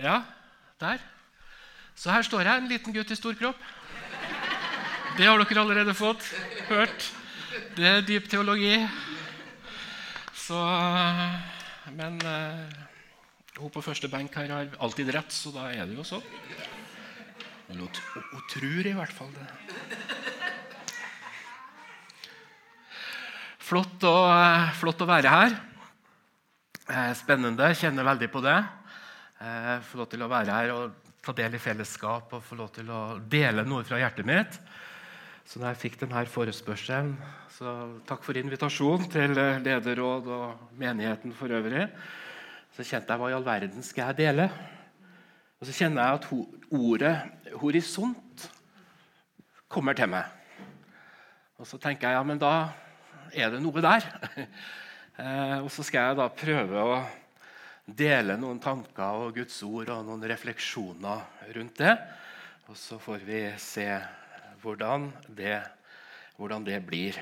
Ja, 0.00 0.24
der. 0.82 1.02
Så 1.94 2.10
her 2.10 2.24
står 2.26 2.42
jeg, 2.42 2.62
en 2.62 2.70
liten 2.70 2.94
gutt 2.94 3.12
i 3.14 3.18
stor 3.18 3.36
kropp. 3.38 3.60
Det 5.14 5.28
har 5.28 5.38
dere 5.38 5.62
allerede 5.62 5.94
fått 5.94 6.24
hørt. 6.66 7.10
Det 7.76 7.86
er 7.86 8.06
dyp 8.06 8.26
teologi. 8.30 8.80
Så 10.34 10.58
Men 11.94 12.18
uh, 12.26 12.66
hun 13.60 13.70
på 13.70 13.84
første 13.84 14.10
benk 14.10 14.34
her 14.34 14.50
har 14.50 14.74
alltid 14.82 15.12
rett, 15.14 15.30
så 15.30 15.52
da 15.54 15.68
er 15.70 15.86
det 15.86 15.94
jo 15.94 16.06
sånn. 16.06 16.24
Hun, 17.68 17.86
hun 17.86 18.44
tror 18.50 18.88
i 18.90 18.96
hvert 18.96 19.14
fall 19.14 19.30
det. 19.36 19.46
Flott 23.64 24.02
å, 24.04 24.16
flott 24.76 25.00
å 25.00 25.08
være 25.08 25.30
her. 25.30 25.54
Eh, 26.84 27.12
spennende. 27.16 27.70
Kjenner 27.78 28.04
veldig 28.10 28.28
på 28.34 28.42
det. 28.44 28.58
Eh, 29.44 29.80
få 29.84 29.98
lov 30.00 30.08
til 30.08 30.22
å 30.24 30.30
være 30.30 30.56
her 30.56 30.70
og 30.72 31.10
ta 31.24 31.32
del 31.36 31.56
i 31.56 31.60
fellesskap 31.60 32.30
og 32.32 32.44
få 32.46 32.56
lov 32.56 32.70
til 32.72 32.88
å 32.88 33.00
dele 33.18 33.64
noe 33.68 33.84
fra 33.84 33.98
hjertet 34.00 34.24
mitt. 34.24 34.56
Så 35.44 35.60
da 35.60 35.72
jeg 35.72 35.82
fikk 35.82 35.98
denne 36.00 36.22
forespørselen, 36.32 37.10
så 37.52 37.74
takk 38.08 38.22
for 38.24 38.38
invitasjonen 38.40 39.10
til 39.12 39.34
lederråd 39.36 40.30
og 40.32 40.78
menigheten 40.80 41.34
for 41.36 41.52
øvrig. 41.52 41.84
Så 42.72 42.86
kjente 42.88 43.12
jeg 43.12 43.20
hva 43.20 43.28
i 43.28 43.36
all 43.36 43.44
verden 43.44 43.84
skal 43.84 44.14
jeg 44.14 44.22
dele? 44.22 44.46
Og 45.60 45.68
så 45.68 45.76
kjenner 45.76 46.06
jeg 46.06 46.22
at 46.22 46.30
ordet 46.80 47.16
'horisont' 47.52 48.48
kommer 49.68 49.92
til 49.92 50.08
meg. 50.08 50.24
Og 51.58 51.66
så 51.66 51.76
tenker 51.76 52.08
jeg 52.08 52.16
ja, 52.16 52.22
men 52.22 52.40
da 52.40 52.72
er 53.32 53.50
det 53.50 53.60
noe 53.62 53.84
der. 53.84 54.08
Eh, 55.14 55.58
og 55.62 55.70
så 55.70 55.84
skal 55.86 56.08
jeg 56.08 56.16
da 56.18 56.24
prøve 56.26 56.74
å 56.74 56.94
dele 57.84 58.36
noen 58.40 58.60
tanker 58.62 59.26
og 59.26 59.36
Guds 59.36 59.58
ord 59.66 59.90
og 59.92 60.04
noen 60.06 60.24
refleksjoner 60.28 61.50
rundt 61.56 61.80
det. 61.82 61.94
Og 62.70 62.78
så 62.80 62.98
får 63.00 63.24
vi 63.26 63.40
se 63.60 63.88
hvordan 64.62 65.10
det, 65.36 65.58
hvordan 66.38 66.64
det 66.64 66.80
blir. 66.86 67.18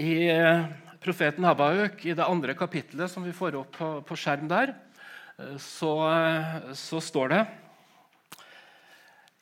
I 0.00 0.30
eh, 0.30 0.68
profeten 1.02 1.44
Habauk, 1.44 2.04
i 2.06 2.14
det 2.14 2.24
andre 2.24 2.54
kapittelet 2.54 3.10
som 3.10 3.26
vi 3.26 3.34
får 3.34 3.58
opp 3.58 3.74
på, 3.74 3.90
på 4.06 4.16
skjerm 4.16 4.46
der, 4.48 4.72
eh, 5.42 5.58
så, 5.58 5.92
så 6.78 7.02
står 7.02 7.34
det 7.34 7.42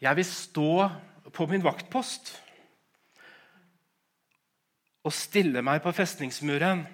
Jeg 0.00 0.16
vil 0.16 0.30
stå 0.32 0.72
på 1.36 1.46
min 1.50 1.62
vaktpost 1.62 2.32
og 5.04 5.14
stille 5.14 5.60
meg 5.64 5.82
på 5.84 5.92
festningsmuren. 5.94 6.86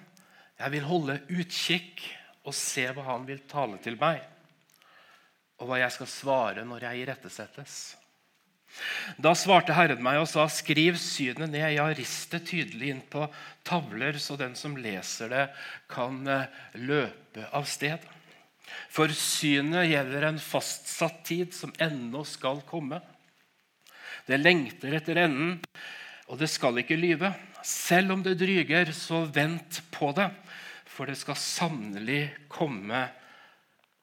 Jeg 0.55 0.71
vil 0.71 0.87
holde 0.87 1.19
utkikk 1.35 2.05
og 2.45 2.55
se 2.55 2.85
hva 2.95 3.03
han 3.09 3.25
vil 3.27 3.41
tale 3.49 3.79
til 3.83 3.97
meg, 3.99 4.21
og 5.59 5.69
hva 5.69 5.81
jeg 5.81 5.95
skal 5.95 6.11
svare 6.11 6.63
når 6.67 6.87
jeg 6.87 7.03
irettesettes. 7.03 7.77
Da 9.21 9.31
svarte 9.37 9.75
Herren 9.75 10.01
meg 10.03 10.19
og 10.19 10.27
sa, 10.27 10.45
skriv 10.51 10.97
synet 10.99 11.47
ned. 11.47 11.63
Ja, 11.75 11.87
rist 11.95 12.33
det 12.35 12.43
tydelig 12.49 12.91
inn 12.91 13.01
på 13.11 13.27
tavler, 13.67 14.19
så 14.19 14.35
den 14.39 14.55
som 14.59 14.75
leser 14.79 15.31
det, 15.31 15.45
kan 15.91 16.19
eh, 16.27 16.51
løpe 16.83 17.47
av 17.55 17.67
sted. 17.69 18.03
For 18.91 19.11
synet 19.15 19.89
gjelder 19.91 20.27
en 20.27 20.41
fastsatt 20.41 21.21
tid 21.27 21.55
som 21.55 21.73
ennå 21.79 22.25
skal 22.27 22.63
komme. 22.67 22.99
Det 24.25 24.41
lengter 24.41 24.97
etter 24.97 25.21
enden, 25.23 25.59
og 26.27 26.39
det 26.41 26.49
skal 26.51 26.81
ikke 26.81 26.97
lyve. 26.99 27.31
Selv 27.65 28.15
om 28.15 28.23
det 28.25 28.35
dryger, 28.41 28.91
så 28.93 29.23
vent 29.29 29.79
på 29.93 30.11
det, 30.17 30.27
for 30.95 31.11
det 31.11 31.17
skal 31.19 31.35
sannelig 31.39 32.29
komme. 32.51 33.03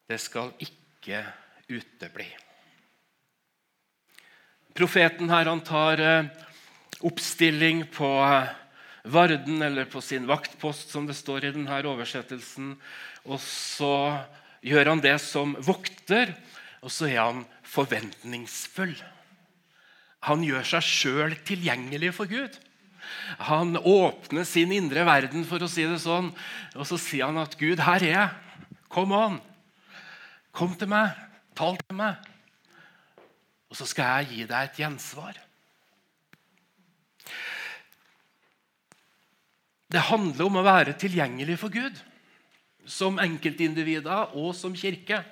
Det 0.08 0.18
skal 0.20 0.52
ikke 0.60 1.22
utebli. 1.72 2.26
Profeten 4.76 5.30
her 5.32 5.48
han 5.48 5.60
tar 5.64 6.00
eh, 6.00 6.28
oppstilling 7.04 7.86
på 7.92 8.08
eh, 8.24 8.50
Varden, 9.02 9.62
eller 9.62 9.88
på 9.90 10.00
sin 10.00 10.28
vaktpost, 10.28 10.92
som 10.92 11.08
det 11.08 11.16
står 11.18 11.44
i 11.44 11.54
denne 11.56 11.80
oversettelsen. 11.90 12.76
Og 13.26 13.40
så 13.42 13.94
gjør 14.62 14.92
han 14.92 15.02
det 15.02 15.16
som 15.24 15.56
vokter, 15.58 16.30
og 16.82 16.92
så 16.94 17.08
er 17.08 17.18
han 17.18 17.42
forventningsfull. 17.66 18.94
Han 20.28 20.44
gjør 20.46 20.68
seg 20.76 20.86
sjøl 20.86 21.34
tilgjengelig 21.42 22.12
for 22.14 22.30
Gud. 22.30 22.54
Han 23.48 23.76
åpner 23.76 24.44
sin 24.48 24.72
indre 24.72 25.04
verden, 25.08 25.44
for 25.48 25.62
å 25.62 25.70
si 25.70 25.84
det 25.88 26.00
sånn, 26.02 26.30
og 26.76 26.88
så 26.88 26.98
sier 27.00 27.30
han 27.30 27.40
at 27.42 27.56
'Gud, 27.58 27.82
her 27.82 28.02
er 28.02 28.14
jeg. 28.14 28.76
Kom 28.92 29.12
an. 29.16 29.40
Kom 30.52 30.74
til 30.76 30.90
meg. 30.92 31.16
Tal 31.56 31.78
til 31.80 31.96
meg.' 31.96 32.20
Og 33.72 33.78
så 33.78 33.88
skal 33.88 34.20
jeg 34.20 34.28
gi 34.28 34.44
deg 34.44 34.68
et 34.68 34.80
gjensvar. 34.82 35.38
Det 39.92 40.08
handler 40.08 40.44
om 40.44 40.58
å 40.60 40.64
være 40.64 40.96
tilgjengelig 41.00 41.58
for 41.60 41.72
Gud. 41.72 41.96
Som 42.84 43.20
enkeltindivider 43.22 44.36
og 44.36 44.52
som 44.56 44.76
kirke. 44.76 45.22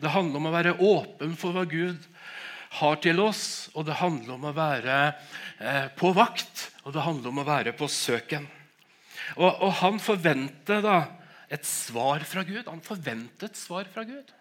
Det 0.00 0.12
handler 0.12 0.40
om 0.40 0.48
å 0.48 0.54
være 0.54 0.76
åpen 0.80 1.36
for 1.36 1.56
hva 1.56 1.64
Gud 1.68 2.00
har 2.78 3.00
til 3.04 3.20
oss, 3.20 3.68
og 3.76 3.84
det 3.84 3.98
handler 4.00 4.36
om 4.38 4.46
å 4.48 4.54
være 4.56 4.98
eh, 5.60 5.88
på 5.96 6.12
vakt 6.16 6.71
og 6.82 6.94
det 6.94 7.04
handler 7.04 7.30
om 7.30 7.40
å 7.42 7.46
være 7.46 7.74
på 7.78 7.88
søken. 7.90 8.46
Og, 9.38 9.48
og 9.50 9.72
han 9.82 10.00
forventer 10.02 10.82
da 10.84 10.96
et 11.52 11.66
svar 11.68 12.24
fra 12.26 12.44
Gud. 12.46 12.64
Han 12.66 12.82
forventer 12.84 13.50
et 13.50 13.58
svar 13.58 13.88
fra 13.92 14.04
Gud. 14.08 14.32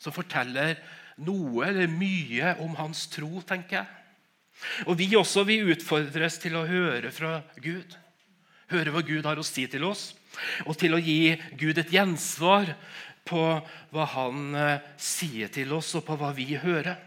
Som 0.00 0.14
forteller 0.16 0.78
noe 1.24 1.68
eller 1.68 1.90
mye 1.90 2.56
om 2.64 2.74
hans 2.80 3.06
tro, 3.12 3.38
tenker 3.46 3.82
jeg. 3.82 4.00
Og 4.88 4.98
Vi 4.98 5.10
også 5.18 5.44
vi 5.46 5.60
utfordres 5.66 6.38
til 6.42 6.56
å 6.56 6.66
høre 6.66 7.10
fra 7.14 7.40
Gud. 7.62 7.96
Høre 8.72 8.94
hva 8.94 9.02
Gud 9.04 9.26
har 9.26 9.38
å 9.38 9.46
si 9.46 9.66
til 9.70 9.84
oss. 9.86 10.12
Og 10.66 10.76
til 10.78 10.94
å 10.96 11.02
gi 11.02 11.34
Gud 11.58 11.78
et 11.78 11.92
gjensvar 11.92 12.72
på 13.28 13.42
hva 13.94 14.06
han 14.14 14.54
eh, 14.58 14.86
sier 15.00 15.50
til 15.52 15.72
oss, 15.76 15.94
og 15.96 16.04
på 16.06 16.16
hva 16.20 16.32
vi 16.36 16.54
hører. 16.60 16.98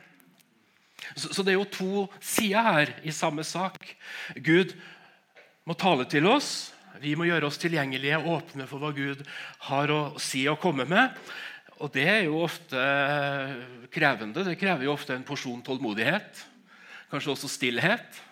Så, 1.16 1.32
så 1.32 1.44
det 1.44 1.54
er 1.54 1.60
jo 1.60 1.70
to 1.72 2.06
sider 2.20 2.66
her 2.66 2.94
i 3.06 3.14
samme 3.16 3.46
sak. 3.48 3.84
Gud 4.36 4.74
må 5.68 5.76
tale 5.78 6.08
til 6.10 6.28
oss. 6.30 6.72
Vi 7.02 7.14
må 7.18 7.28
gjøre 7.28 7.50
oss 7.50 7.60
tilgjengelige, 7.62 8.18
åpne 8.18 8.66
for 8.70 8.82
hva 8.82 8.90
Gud 8.96 9.22
har 9.68 9.94
å 9.94 10.02
si 10.22 10.48
og 10.50 10.60
komme 10.64 10.88
med. 10.90 11.14
Og 11.78 11.92
det 11.94 12.08
er 12.10 12.24
jo 12.26 12.40
ofte 12.42 12.82
krevende. 13.94 14.46
Det 14.48 14.58
krever 14.58 14.88
jo 14.88 14.96
ofte 14.96 15.14
en 15.14 15.26
porsjon 15.28 15.62
tålmodighet. 15.66 16.42
Kanskje 17.12 17.34
også 17.36 17.52
stillhet. 17.52 18.24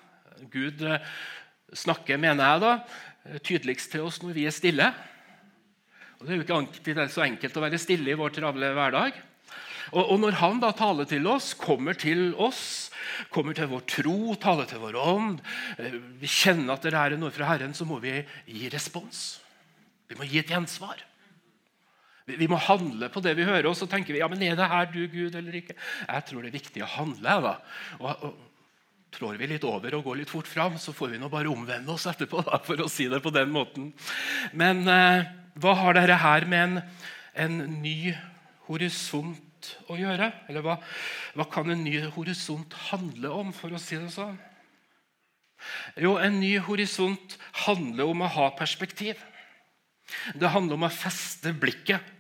Gud 0.52 0.82
eh, 0.82 1.03
snakker, 1.78 2.18
mener 2.20 2.50
jeg, 2.50 2.64
da, 2.64 3.38
tydeligst 3.46 3.94
til 3.94 4.08
oss 4.08 4.20
når 4.24 4.34
vi 4.36 4.47
er 4.50 4.56
stille. 4.56 4.90
Og 6.18 6.26
Det 6.26 6.34
er 6.34 6.40
jo 6.40 6.46
ikke 6.47 6.58
alltid 6.58 7.02
så 7.14 7.26
enkelt 7.28 7.58
å 7.59 7.64
være 7.64 7.82
stille 7.82 8.12
i 8.12 8.18
vår 8.18 8.34
travle 8.36 8.74
hverdag. 8.76 9.22
Og, 9.93 10.01
og, 10.01 10.19
Når 10.21 10.38
han 10.41 10.61
da 10.63 10.71
taler 10.75 11.07
til 11.09 11.27
oss, 11.29 11.53
kommer 11.59 11.97
til 11.97 12.33
oss, 12.41 12.91
kommer 13.33 13.57
til 13.57 13.69
vår 13.71 13.83
tro, 13.89 14.19
taler 14.41 14.69
til 14.69 14.81
vår 14.81 14.97
ånd, 14.99 15.41
eh, 15.77 15.99
vi 16.21 16.29
kjenner 16.29 16.75
at 16.75 16.88
det 16.88 16.95
er 16.97 17.17
noe 17.19 17.33
fra 17.33 17.51
Herren, 17.53 17.75
så 17.77 17.88
må 17.88 17.99
vi 18.03 18.17
gi 18.49 18.71
respons. 18.73 19.25
Vi 20.09 20.17
må 20.17 20.27
gi 20.29 20.41
et 20.41 20.51
gjensvar. 20.51 21.03
Vi, 22.25 22.39
vi 22.41 22.49
må 22.49 22.57
handle 22.61 23.11
på 23.13 23.21
det 23.21 23.35
vi 23.38 23.45
hører, 23.45 23.69
og 23.69 23.77
så 23.77 23.88
tenker 23.89 24.16
vi 24.16 24.23
ja, 24.23 24.29
men 24.31 24.41
er 24.43 24.57
det 24.57 24.71
her 24.71 24.89
du, 24.89 25.05
Gud, 25.11 25.38
eller 25.38 25.61
ikke? 25.61 25.77
Jeg 25.77 26.27
tror 26.27 26.41
det 26.41 26.51
er 26.51 26.59
viktig 26.59 26.83
å 26.83 26.91
handle. 26.97 27.39
da. 27.45 27.55
Og, 28.01 28.11
og 28.11 28.43
Trår 29.16 29.37
vi 29.39 29.47
litt 29.47 29.63
over 29.63 29.93
og 29.95 30.09
går 30.09 30.17
litt 30.19 30.31
fort 30.31 30.47
fram, 30.49 30.73
så 30.81 30.91
får 30.91 31.13
vi 31.13 31.19
nå 31.22 31.29
bare 31.31 31.47
omvende 31.47 31.93
oss 31.93 32.07
etterpå. 32.09 32.41
Da, 32.43 32.59
for 32.66 32.81
å 32.83 32.89
si 32.91 33.05
det 33.07 33.22
på 33.23 33.31
den 33.31 33.53
måten. 33.53 33.93
Men 34.51 34.83
eh, 34.91 35.29
hva 35.61 35.75
har 35.79 35.95
dere 35.95 36.17
her 36.19 36.47
med 36.51 36.66
en, 36.66 36.81
en 37.46 37.55
ny 37.79 38.11
horisont 38.67 39.40
å 39.91 39.97
gjøre? 40.00 40.32
Eller 40.50 40.66
hva, 40.66 40.79
hva 41.35 41.46
kan 41.52 41.70
en 41.72 41.84
ny 41.85 41.97
horisont 42.16 42.73
handle 42.90 43.32
om, 43.34 43.53
for 43.56 43.73
å 43.73 43.82
si 43.82 44.00
det 44.00 44.12
sånn? 44.14 44.38
Jo, 46.00 46.16
en 46.20 46.40
ny 46.41 46.58
horisont 46.62 47.38
handler 47.66 48.12
om 48.12 48.26
å 48.26 48.34
ha 48.35 48.50
perspektiv. 48.58 49.22
Det 50.38 50.52
handler 50.53 50.78
om 50.78 50.85
å 50.88 50.94
feste 50.94 51.53
blikket 51.58 52.12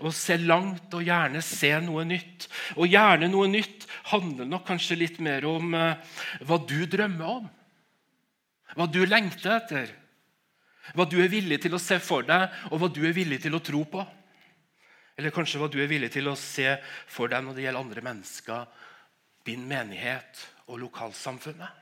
og 0.00 0.12
se 0.16 0.38
langt 0.40 0.94
og 0.96 1.04
gjerne 1.04 1.42
se 1.44 1.72
noe 1.84 2.04
nytt. 2.08 2.46
Og 2.78 2.88
gjerne 2.88 3.28
noe 3.32 3.48
nytt 3.50 3.84
handler 4.12 4.48
nok 4.48 4.64
kanskje 4.70 5.00
litt 5.00 5.18
mer 5.24 5.44
om 5.48 5.74
eh, 5.76 6.14
hva 6.46 6.60
du 6.64 6.78
drømmer 6.88 7.34
om. 7.40 7.50
Hva 8.76 8.86
du 8.88 9.02
lengter 9.04 9.58
etter. 9.58 9.92
Hva 10.96 11.04
du 11.08 11.18
er 11.22 11.30
villig 11.32 11.60
til 11.62 11.76
å 11.76 11.82
se 11.82 11.98
for 12.02 12.24
deg, 12.26 12.48
og 12.70 12.80
hva 12.80 12.88
du 12.90 13.02
er 13.06 13.14
villig 13.16 13.42
til 13.44 13.54
å 13.54 13.62
tro 13.62 13.84
på. 13.88 14.02
Eller 15.22 15.30
kanskje 15.30 15.60
hva 15.62 15.68
du 15.70 15.76
er 15.78 15.86
villig 15.86 16.08
til 16.10 16.26
å 16.26 16.34
se 16.34 16.66
for 17.06 17.30
deg 17.30 17.44
når 17.46 17.54
det 17.54 17.62
gjelder 17.62 17.84
andre 17.84 18.02
mennesker, 18.02 18.62
din 19.46 19.62
menighet 19.70 20.40
og 20.66 20.80
lokalsamfunnet. 20.82 21.76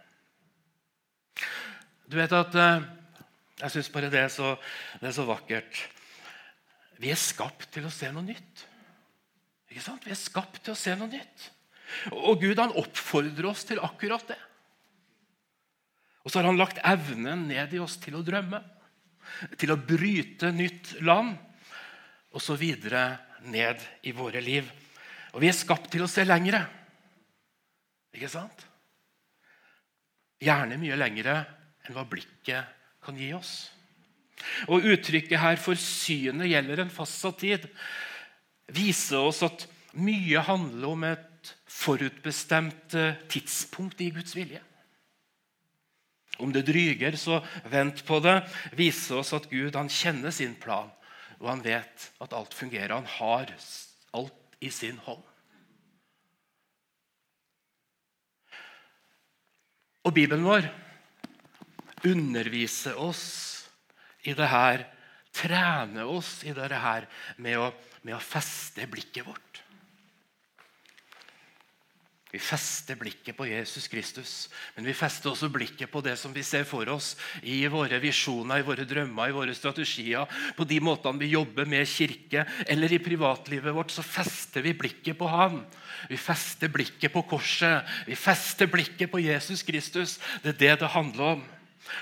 Du 2.04 2.18
vet 2.18 2.34
at 2.36 2.56
eh, 2.58 2.88
Jeg 3.62 3.72
syns 3.72 3.88
bare 3.94 4.10
det 4.12 4.20
er, 4.20 4.28
så, 4.32 4.50
det 5.00 5.08
er 5.08 5.14
så 5.16 5.24
vakkert. 5.28 5.80
Vi 7.00 7.08
er 7.12 7.20
skapt 7.20 7.70
til 7.72 7.88
å 7.88 7.92
se 7.92 8.10
noe 8.12 8.26
nytt. 8.28 8.66
Ikke 9.72 9.86
sant? 9.86 10.04
Vi 10.04 10.12
er 10.12 10.20
skapt 10.20 10.60
til 10.60 10.74
å 10.74 10.80
se 10.80 10.92
noe 11.00 11.08
nytt. 11.08 11.46
Og 12.12 12.44
Gud 12.44 12.60
han 12.60 12.76
oppfordrer 12.76 13.48
oss 13.48 13.64
til 13.68 13.80
akkurat 13.80 14.28
det. 14.28 14.38
Og 16.24 16.28
så 16.28 16.40
har 16.42 16.50
han 16.50 16.60
lagt 16.60 16.80
evnen 16.84 17.46
ned 17.48 17.72
i 17.72 17.80
oss 17.80 17.96
til 18.04 18.20
å 18.20 18.24
drømme, 18.24 18.60
til 19.56 19.72
å 19.72 19.80
bryte 19.80 20.52
nytt 20.52 20.98
land, 21.00 21.38
videre 22.60 23.29
ned 23.48 23.80
i 24.06 24.12
våre 24.16 24.42
liv. 24.44 24.68
Og 25.34 25.42
vi 25.42 25.50
er 25.50 25.56
skapt 25.56 25.90
til 25.92 26.04
å 26.04 26.10
se 26.10 26.24
lengre. 26.26 26.62
Ikke 28.16 28.30
sant? 28.30 28.66
Gjerne 30.40 30.78
mye 30.80 30.98
lengre 30.98 31.36
enn 31.86 31.96
hva 31.96 32.06
blikket 32.08 32.78
kan 33.04 33.18
gi 33.18 33.30
oss. 33.36 33.70
Og 34.72 34.86
Uttrykket 34.88 35.40
her 35.40 35.60
for 35.60 35.78
synet 35.78 36.48
gjelder 36.50 36.84
en 36.84 36.92
fastsatt 36.92 37.40
tid. 37.42 37.66
Viser 38.72 39.20
oss 39.20 39.42
at 39.46 39.66
mye 40.00 40.42
handler 40.46 40.94
om 40.94 41.04
et 41.08 41.54
forutbestemt 41.70 42.94
eh, 42.98 43.20
tidspunkt 43.30 44.00
i 44.04 44.10
Guds 44.14 44.36
vilje. 44.36 44.60
Om 46.40 46.52
det 46.54 46.64
dryger, 46.68 47.16
så 47.20 47.40
vent 47.68 48.02
på 48.06 48.20
det. 48.24 48.38
Viser 48.78 49.20
oss 49.20 49.34
at 49.36 49.48
Gud 49.50 49.76
kjenner 49.92 50.32
sin 50.32 50.54
plan, 50.56 50.88
og 51.40 51.48
han 51.48 51.64
vet 51.64 52.06
at 52.20 52.36
alt 52.36 52.54
fungerer. 52.54 52.94
Han 52.94 53.08
har 53.18 53.52
alt 54.16 54.56
i 54.60 54.70
sin 54.72 55.00
hånd. 55.06 55.24
Og 60.04 60.14
Bibelen 60.16 60.44
vår 60.44 60.68
underviser 62.08 62.96
oss 63.00 63.24
i 64.24 64.32
det 64.36 64.48
her, 64.48 64.84
trener 65.36 66.08
oss 66.08 66.40
i 66.44 66.52
det 66.56 66.68
her 66.72 67.06
med 67.40 67.60
å, 67.60 67.68
med 68.04 68.16
å 68.16 68.24
feste 68.24 68.88
blikket 68.90 69.28
vårt. 69.28 69.49
Vi 72.30 72.38
fester 72.38 72.94
blikket 72.94 73.34
på 73.34 73.48
Jesus 73.48 73.88
Kristus, 73.90 74.32
men 74.76 74.86
vi 74.86 74.92
fester 74.94 75.32
også 75.32 75.48
blikket 75.50 75.90
på 75.90 75.98
det 76.04 76.12
som 76.18 76.30
vi 76.30 76.44
ser 76.46 76.62
for 76.68 76.86
oss 76.92 77.16
i 77.42 77.64
våre 77.66 77.98
visjoner, 77.98 78.60
i 78.60 78.66
våre 78.66 78.84
drømmer, 78.86 79.32
i 79.32 79.34
våre 79.34 79.54
strategier. 79.56 80.30
På 80.54 80.62
de 80.62 80.78
måtene 80.78 81.18
vi 81.18 81.32
jobber 81.32 81.66
med 81.66 81.88
kirke 81.90 82.44
eller 82.70 82.94
i 82.94 83.00
privatlivet 83.02 83.74
vårt, 83.74 83.90
så 83.90 84.04
fester 84.06 84.62
vi 84.62 84.76
blikket 84.78 85.18
på 85.18 85.26
Han. 85.26 85.64
Vi 86.06 86.20
fester 86.20 86.70
blikket 86.70 87.10
på 87.16 87.24
korset. 87.32 87.90
Vi 88.06 88.14
fester 88.14 88.70
blikket 88.70 89.10
på 89.10 89.24
Jesus 89.24 89.66
Kristus. 89.66 90.20
Det 90.44 90.54
er 90.54 90.60
det 90.62 90.78
det 90.84 90.92
handler 90.94 91.32
om. 91.32 91.44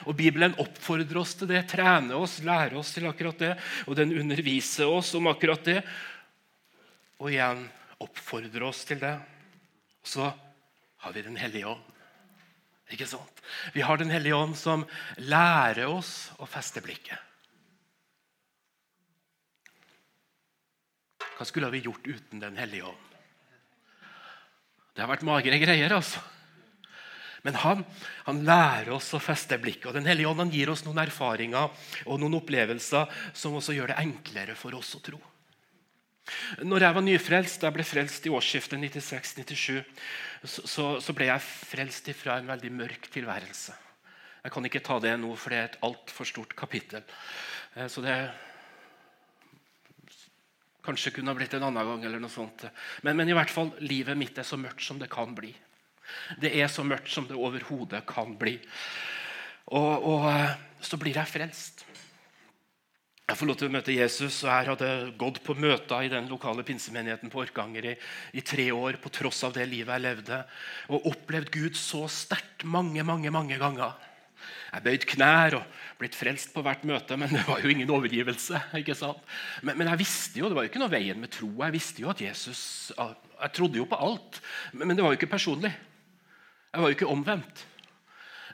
Og 0.04 0.12
Bibelen 0.18 0.58
oppfordrer 0.60 1.22
oss 1.22 1.38
til 1.40 1.48
det, 1.48 1.64
trener 1.72 2.20
oss, 2.20 2.36
lærer 2.44 2.76
oss 2.76 2.92
til 2.92 3.08
akkurat 3.08 3.40
det. 3.40 3.54
Og 3.88 3.96
den 3.96 4.12
underviser 4.12 4.92
oss 4.92 5.14
om 5.16 5.32
akkurat 5.32 5.64
det. 5.64 5.80
Og 7.16 7.32
igjen 7.32 7.64
oppfordrer 8.04 8.68
oss 8.68 8.84
til 8.84 9.00
det 9.00 9.16
så 10.08 10.32
har 11.04 11.12
vi 11.12 11.22
Den 11.22 11.36
hellige 11.36 11.68
ånd. 11.68 11.84
Ikke 12.88 13.06
sant? 13.06 13.42
Vi 13.74 13.84
har 13.84 14.00
Den 14.00 14.10
hellige 14.10 14.36
ånd 14.36 14.56
som 14.56 14.86
lærer 15.20 15.86
oss 15.86 16.30
å 16.40 16.48
feste 16.48 16.80
blikket. 16.84 17.18
Hva 21.38 21.46
skulle 21.46 21.70
vi 21.70 21.84
gjort 21.84 22.08
uten 22.08 22.40
Den 22.42 22.56
hellige 22.58 22.88
ånd? 22.88 23.04
Det 24.94 25.04
har 25.04 25.12
vært 25.12 25.28
magre 25.28 25.60
greier, 25.62 25.92
altså. 25.94 26.18
Men 27.46 27.54
han, 27.62 27.84
han, 28.26 28.40
lærer 28.42 28.90
oss 28.96 29.12
å 29.14 29.20
feste 29.22 29.60
blikket. 29.62 29.86
og 29.86 29.94
Den 29.94 30.08
hellige 30.10 30.32
ånd 30.32 30.50
gir 30.50 30.72
oss 30.72 30.82
noen 30.82 30.98
erfaringer 31.04 31.70
og 32.04 32.18
noen 32.18 32.40
opplevelser 32.40 33.06
som 33.30 33.54
også 33.54 33.76
gjør 33.76 33.92
det 33.92 34.00
enklere 34.02 34.56
for 34.58 34.74
oss 34.74 34.96
å 34.98 35.02
tro. 35.04 35.20
Når 36.64 36.84
jeg 36.84 36.96
var 36.96 37.04
nyfrelst, 37.04 37.64
jeg 37.64 37.74
ble 37.74 37.86
frelst 37.86 38.26
i 38.26 38.32
årsskiftet 38.32 38.80
96-97, 38.80 39.82
så, 40.44 40.88
så, 41.02 41.14
ble 41.16 41.28
jeg 41.30 41.44
frelst 41.44 42.10
fra 42.16 42.38
en 42.38 42.50
veldig 42.50 42.72
mørk 42.78 43.08
tilværelse. 43.12 43.76
Jeg 44.44 44.54
kan 44.54 44.68
ikke 44.68 44.84
ta 44.86 44.98
det 45.02 45.14
nå, 45.20 45.32
for 45.36 45.52
det 45.52 45.58
er 45.58 45.70
et 45.70 45.80
altfor 45.88 46.28
stort 46.28 46.54
kapittel. 46.58 47.02
Eh, 47.74 47.88
så 47.90 48.04
det 48.04 48.16
kanskje 50.88 51.12
kunne 51.16 51.34
ha 51.34 51.36
blitt 51.36 51.56
en 51.58 51.66
annen 51.68 51.90
gang. 51.92 52.04
eller 52.04 52.22
noe 52.22 52.32
sånt. 52.32 52.64
Men, 53.02 53.16
men, 53.18 53.28
i 53.28 53.36
hvert 53.36 53.52
fall, 53.52 53.72
livet 53.84 54.16
mitt 54.16 54.38
er 54.38 54.46
så 54.46 54.56
mørkt 54.60 54.84
som 54.84 55.00
det 55.00 55.10
kan 55.12 55.34
bli. 55.36 55.52
Det 56.40 56.54
er 56.56 56.70
så 56.72 56.84
mørkt 56.86 57.10
som 57.12 57.26
det 57.28 57.36
overhodet 57.36 58.04
kan 58.08 58.32
bli. 58.40 58.56
Og, 59.76 60.06
og 60.12 60.30
eh, 60.32 60.54
så 60.80 60.96
blir 61.00 61.18
jeg 61.18 61.28
frelst. 61.28 61.84
Jeg 63.28 63.36
får 63.36 63.48
lov 63.50 63.56
til 63.60 63.68
å 63.68 63.72
møte 63.74 63.92
Jesus, 63.92 64.36
og 64.40 64.48
jeg 64.48 64.66
hadde 64.70 64.90
gått 65.20 65.38
på 65.44 65.52
møter 65.60 66.06
i 66.06 66.08
den 66.08 66.30
lokale 66.30 66.62
pinsemenigheten 66.64 67.28
på 67.28 67.42
Orkanger 67.42 67.90
i, 67.90 67.90
i, 68.32 68.40
tre 68.40 68.64
år 68.72 68.96
på 69.02 69.10
tross 69.12 69.42
av 69.44 69.52
det 69.52 69.66
livet 69.68 69.92
jeg 69.92 70.00
levde, 70.06 70.38
og 70.88 71.08
opplevd 71.10 71.50
Gud 71.52 71.76
så 71.76 72.06
sterkt 72.08 72.64
mange 72.64 73.04
mange, 73.04 73.28
mange 73.28 73.58
ganger. 73.60 73.98
Jeg 74.70 74.84
bøyd 74.86 75.04
knær 75.12 75.58
og 75.58 75.82
blitt 76.00 76.16
frelst 76.16 76.54
på 76.54 76.62
hvert 76.64 76.86
møte, 76.88 77.18
men 77.20 77.34
det 77.36 77.42
var 77.44 77.60
jo 77.60 77.68
ingen 77.74 77.92
overgivelse. 77.92 78.62
ikke 78.80 78.96
sant? 78.96 79.20
Men, 79.60 79.76
men, 79.76 79.90
jeg 79.92 80.00
visste 80.06 80.40
jo, 80.40 80.48
det 80.48 80.56
var 80.56 80.64
jo 80.64 80.72
ikke 80.72 80.80
noe 80.86 80.94
veien 80.96 81.20
med 81.20 81.34
tro. 81.36 81.50
Jeg 81.52 81.74
visste 81.76 82.04
jo 82.06 82.08
at 82.14 82.22
Jesus, 82.24 82.62
jeg 82.96 83.54
trodde 83.58 83.82
jo 83.82 83.84
på 83.92 83.98
alt, 84.08 84.40
men, 84.72 84.86
men 84.88 84.96
det 84.96 85.04
var 85.04 85.12
jo 85.12 85.20
ikke 85.20 85.34
personlig. 85.34 85.74
Jeg 86.72 86.80
var 86.80 86.88
jo 86.88 86.96
ikke 86.96 87.12
omvendt. 87.12 87.66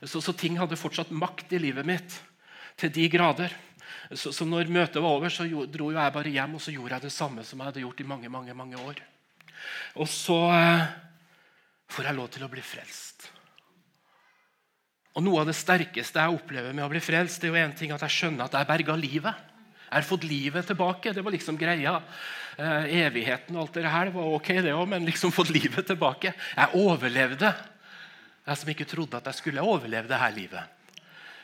Så, 0.03 0.19
så 0.19 0.35
ting 0.35 0.59
hadde 0.59 0.83
fortsatt 0.83 1.15
makt 1.15 1.55
i 1.55 1.63
livet 1.63 1.87
mitt 1.87 2.19
til 2.83 2.91
de 2.91 3.07
grader. 3.15 3.55
Så, 4.15 4.33
så 4.35 4.47
når 4.47 4.71
møtet 4.73 5.03
var 5.03 5.17
over, 5.17 5.33
så 5.33 5.47
dro 5.71 5.91
jeg 5.93 6.15
bare 6.15 6.33
hjem 6.33 6.57
og 6.59 6.63
så 6.63 6.75
gjorde 6.75 6.99
jeg 6.99 7.07
det 7.07 7.15
samme 7.15 7.45
som 7.47 7.61
jeg 7.61 7.71
hadde 7.71 7.85
gjort 7.85 8.03
i 8.03 8.09
mange 8.09 8.31
mange, 8.33 8.55
mange 8.57 8.81
år. 8.81 9.01
Og 10.01 10.11
så 10.11 10.39
eh, 10.55 10.85
får 11.91 12.11
jeg 12.11 12.19
lov 12.19 12.29
til 12.35 12.45
å 12.47 12.51
bli 12.53 12.65
frelst. 12.65 13.29
Og 15.15 15.23
Noe 15.23 15.43
av 15.45 15.51
det 15.51 15.57
sterkeste 15.57 16.23
jeg 16.23 16.37
opplever 16.37 16.75
med 16.75 16.87
å 16.87 16.91
bli 16.91 17.03
frelst, 17.03 17.41
det 17.41 17.51
er 17.51 17.55
jo 17.55 17.67
en 17.69 17.77
ting 17.79 17.93
at 17.95 18.03
jeg 18.07 18.17
skjønner 18.17 18.49
at 18.49 18.57
jeg 18.59 18.71
berga 18.71 18.97
livet. 18.99 19.51
Jeg 19.85 19.95
har 20.01 20.09
fått 20.09 20.25
livet 20.27 20.67
tilbake. 20.67 21.13
Det 21.15 21.23
var 21.23 21.35
liksom 21.35 21.59
greia. 21.59 22.01
Eh, 22.59 22.97
evigheten 23.05 23.55
og 23.55 23.65
alt 23.65 23.77
det 23.79 23.91
her 23.91 24.11
var 24.15 24.33
ok, 24.35 24.51
det 24.63 24.75
òg, 24.75 24.89
men 24.91 25.07
liksom 25.07 25.31
fått 25.35 25.53
livet 25.55 25.87
tilbake. 25.87 26.35
Jeg 26.35 26.81
overlevde. 26.83 27.53
Jeg 28.45 28.61
som 28.61 28.73
ikke 28.75 28.89
trodde 28.91 29.21
at 29.21 29.31
jeg 29.31 29.39
skulle 29.39 29.63
overleve 29.63 30.11
det 30.11 30.19
her 30.19 30.35
livet. 30.35 30.74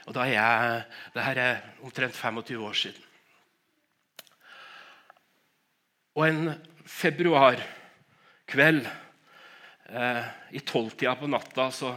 Og 0.09 0.17
da 0.17 0.25
er 0.25 0.35
jeg, 0.35 0.83
det 1.15 1.25
her 1.27 1.41
er 1.43 1.63
omtrent 1.85 2.17
25 2.17 2.67
år 2.67 2.77
siden. 2.87 3.07
Og 6.19 6.27
en 6.27 6.55
februarkveld 6.91 8.83
eh, 9.95 10.25
i 10.59 10.63
tolvtida 10.67 11.15
på 11.19 11.29
natta 11.31 11.69
så, 11.75 11.95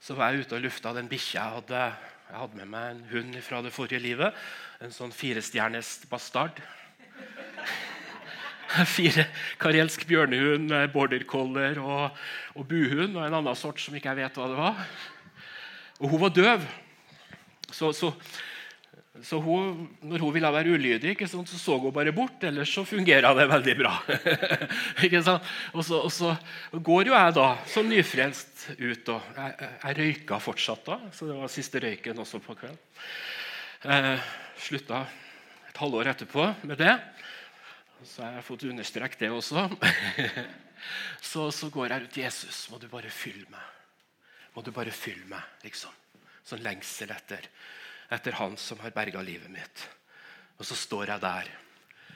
så, 0.00 0.16
var 0.16 0.32
jeg 0.32 0.46
ute 0.46 0.56
og 0.56 0.64
lufta 0.64 0.94
den 0.96 1.10
bikkja 1.10 1.36
jeg 1.36 1.56
hadde. 1.58 1.82
Jeg 2.32 2.40
hadde 2.40 2.60
med 2.62 2.70
meg 2.72 2.90
en 2.90 3.02
hund 3.10 3.40
fra 3.44 3.60
det 3.64 3.74
forrige 3.74 4.00
livet. 4.02 4.38
En 4.80 4.94
sånn 4.94 5.12
firestjernes 5.12 5.98
bastard. 6.10 6.62
Fire 8.96 9.26
karelsk 9.60 10.06
bjørnehund 10.08 10.70
med 10.72 10.92
border 10.94 11.26
collar 11.28 11.76
og, 11.82 12.22
og 12.56 12.68
buhund 12.70 13.18
og 13.18 13.26
en 13.26 13.36
annen 13.42 13.58
sort 13.58 13.82
som 13.84 13.94
ikke 13.98 14.14
jeg 14.14 14.24
vet 14.24 14.40
hva 14.40 14.48
det 14.48 14.58
var. 14.62 14.86
Og 16.00 16.08
hun 16.08 16.24
var 16.24 16.32
døv. 16.34 16.64
Så, 17.72 17.92
så, 17.96 18.12
så 19.22 19.38
hun, 19.44 19.86
når 20.08 20.24
hun 20.24 20.32
ville 20.34 20.50
være 20.54 20.74
ulydig, 20.74 21.14
så 21.28 21.42
så 21.46 21.76
hun 21.78 21.92
bare 21.94 22.12
bort. 22.12 22.42
Ellers 22.44 22.72
så 22.72 22.84
fungerer 22.84 23.34
det 23.36 23.48
veldig 23.48 23.74
bra. 23.78 23.92
og, 25.76 25.84
så, 25.84 25.98
og, 25.98 26.12
så, 26.12 26.34
går 26.72 27.10
jo 27.10 27.14
jeg 27.16 27.36
da 27.36 27.48
som 27.66 27.88
nyfrelst 27.88 28.66
ut. 28.78 29.08
og 29.08 29.20
Jeg, 29.36 29.70
jeg 29.84 29.98
røyka 30.00 30.40
fortsatt 30.40 30.84
da, 30.86 30.98
så 31.12 31.28
det 31.28 31.38
var 31.38 31.52
siste 31.52 31.82
røyken 31.84 32.24
også 32.24 32.42
på 32.44 32.56
kvelden. 32.60 32.80
Eh, 33.82 34.28
slutta 34.62 35.04
et 35.68 35.80
halvår 35.80 36.12
etterpå 36.12 36.48
med 36.68 36.78
det. 36.80 36.96
Så 38.04 38.24
har 38.24 38.36
jeg 38.38 38.46
fått 38.46 38.66
understreket 38.66 39.24
det 39.26 39.30
også. 39.30 39.68
så, 41.30 41.50
så 41.54 41.70
går 41.70 41.94
jeg 41.94 42.08
ut. 42.08 42.22
Jesus, 42.24 42.66
må 42.72 42.82
du 42.82 42.88
bare 42.90 43.12
fylle 43.12 43.44
meg. 43.52 43.68
Må 44.52 44.64
du 44.64 44.72
bare 44.74 44.92
fylle 44.92 45.24
meg, 45.30 45.44
liksom 45.64 46.01
sånn 46.46 46.62
lengsel 46.64 47.12
etter, 47.14 47.48
etter 48.12 48.38
Han 48.38 48.56
som 48.60 48.80
har 48.82 48.94
berga 48.94 49.22
livet 49.24 49.50
mitt. 49.52 49.84
Og 50.58 50.66
så 50.68 50.76
står 50.78 51.14
jeg 51.14 51.22
der, 51.22 51.50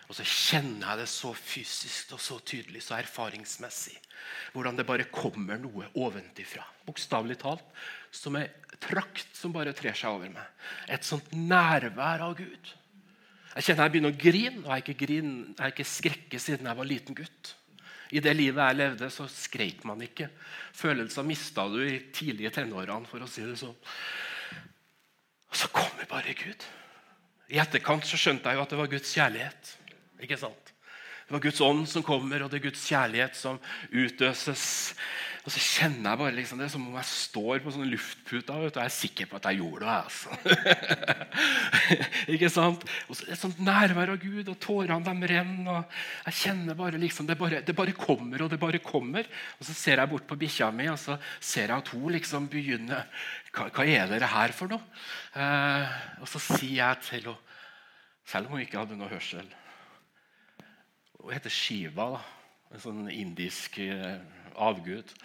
og 0.07 0.15
så 0.15 0.23
kjenner 0.23 0.93
jeg 0.93 1.03
det 1.03 1.09
så 1.11 1.33
fysisk 1.35 2.13
og 2.15 2.23
så 2.23 2.39
tydelig, 2.47 2.85
så 2.87 2.95
erfaringsmessig. 3.01 3.97
Hvordan 4.55 4.79
det 4.79 4.87
bare 4.87 5.09
kommer 5.11 5.59
noe 5.59 5.89
ovenfra. 5.99 6.63
Bokstavelig 6.87 7.41
talt. 7.43 7.65
Som 8.15 8.39
ei 8.39 8.47
trakt 8.83 9.35
som 9.35 9.55
bare 9.55 9.75
trer 9.77 9.97
seg 9.97 10.15
over 10.15 10.31
meg. 10.31 10.67
Et 10.93 11.05
sånt 11.05 11.33
nærvær 11.35 12.23
av 12.29 12.37
Gud. 12.39 12.73
Jeg 13.57 13.65
kjenner 13.67 13.87
jeg 13.87 13.95
begynner 13.95 14.13
å 14.13 14.21
grine, 14.21 14.63
og 14.63 14.73
jeg 14.75 14.97
er 15.57 15.73
ikke 15.73 15.89
skrekket 15.89 16.43
siden 16.45 16.69
jeg 16.69 16.79
var 16.79 16.89
liten 16.89 17.17
gutt. 17.17 17.55
I 18.15 18.23
det 18.23 18.35
livet 18.37 18.63
jeg 18.63 18.79
levde, 18.79 19.11
så 19.11 19.27
skreik 19.31 19.83
man 19.89 20.03
ikke. 20.05 20.29
Følelser 20.77 21.27
mista 21.27 21.67
du 21.71 21.81
i 21.83 21.99
tidlige 22.15 22.53
tenårene, 22.59 23.09
for 23.11 23.25
å 23.25 23.31
si 23.31 23.45
det 23.47 23.57
sånn. 23.59 23.75
Og 25.51 25.59
så 25.59 25.71
kommer 25.75 26.09
bare 26.11 26.37
Gud. 26.39 26.67
I 27.51 27.61
etterkant 27.63 28.07
så 28.07 28.19
skjønte 28.19 28.51
jeg 28.51 28.59
jo 28.59 28.65
at 28.65 28.73
det 28.73 28.81
var 28.81 28.91
Guds 28.91 29.13
kjærlighet. 29.15 29.77
Ikke 30.23 30.39
sant? 30.41 30.73
Det 31.27 31.35
var 31.35 31.43
Guds 31.43 31.61
ånd 31.65 31.87
som 31.91 32.05
kommer, 32.07 32.45
og 32.45 32.51
det 32.51 32.61
er 32.61 32.69
Guds 32.69 32.85
kjærlighet 32.87 33.39
som 33.39 33.59
utøses. 33.91 34.95
Og 35.47 35.53
så 35.55 35.61
kjenner 35.63 36.11
jeg 36.11 36.19
bare 36.19 36.35
liksom, 36.35 36.59
Det 36.59 36.67
som 36.73 36.87
om 36.89 36.97
jeg 36.99 37.07
står 37.07 37.61
på 37.63 37.71
sånne 37.71 37.91
luftputer 37.93 38.57
og 38.59 38.65
jeg 38.67 38.83
er 38.83 38.91
sikker 38.91 39.29
på 39.31 39.39
at 39.39 39.45
jeg 39.47 39.61
gjorde 39.61 39.87
det. 39.87 39.97
altså. 40.03 40.31
ikke 42.35 42.51
sant? 42.51 42.83
Og 43.07 43.15
så 43.15 43.23
er 43.23 43.29
det 43.29 43.37
et 43.37 43.43
sånt 43.45 43.61
nærvær 43.63 44.11
av 44.17 44.19
Gud, 44.25 44.51
og 44.51 44.59
tårene 44.63 44.99
de 45.07 45.31
renner. 45.31 45.71
og 45.71 46.27
Jeg 46.27 46.39
kjenner 46.41 46.79
bare 46.79 46.99
liksom, 46.99 47.29
det 47.31 47.39
bare, 47.39 47.61
det 47.63 47.77
bare 47.79 47.95
kommer 47.95 48.43
og 48.43 48.51
det 48.51 48.59
bare 48.63 48.83
kommer. 48.83 49.29
Og 49.61 49.69
Så 49.69 49.77
ser 49.79 50.03
jeg 50.03 50.11
bort 50.11 50.27
på 50.27 50.39
bikkja 50.41 50.73
mi 50.75 50.89
og 50.91 50.99
så 50.99 51.15
ser 51.39 51.71
jeg 51.71 51.77
at 51.79 51.93
hun 51.95 52.11
liksom 52.17 52.51
begynner 52.51 53.07
Hva, 53.55 53.71
hva 53.71 53.87
er 53.87 54.11
det 54.11 54.33
her 54.35 54.53
for 54.53 54.69
noe? 54.69 54.83
Eh, 55.39 55.95
og 56.21 56.27
så 56.29 56.43
sier 56.43 56.81
jeg 56.83 57.05
til 57.07 57.23
henne, 57.23 57.39
selv 58.27 58.51
om 58.51 58.57
hun 58.57 58.67
ikke 58.67 58.83
hadde 58.83 58.99
noe 58.99 59.09
hørsel 59.15 59.47
hun 61.27 61.35
heter 61.35 61.51
Shiva. 61.51 62.11
da. 62.15 62.21
En 62.75 62.83
sånn 62.83 63.07
indisk 63.11 63.79
eh, 64.57 64.63
avgud. 64.69 65.17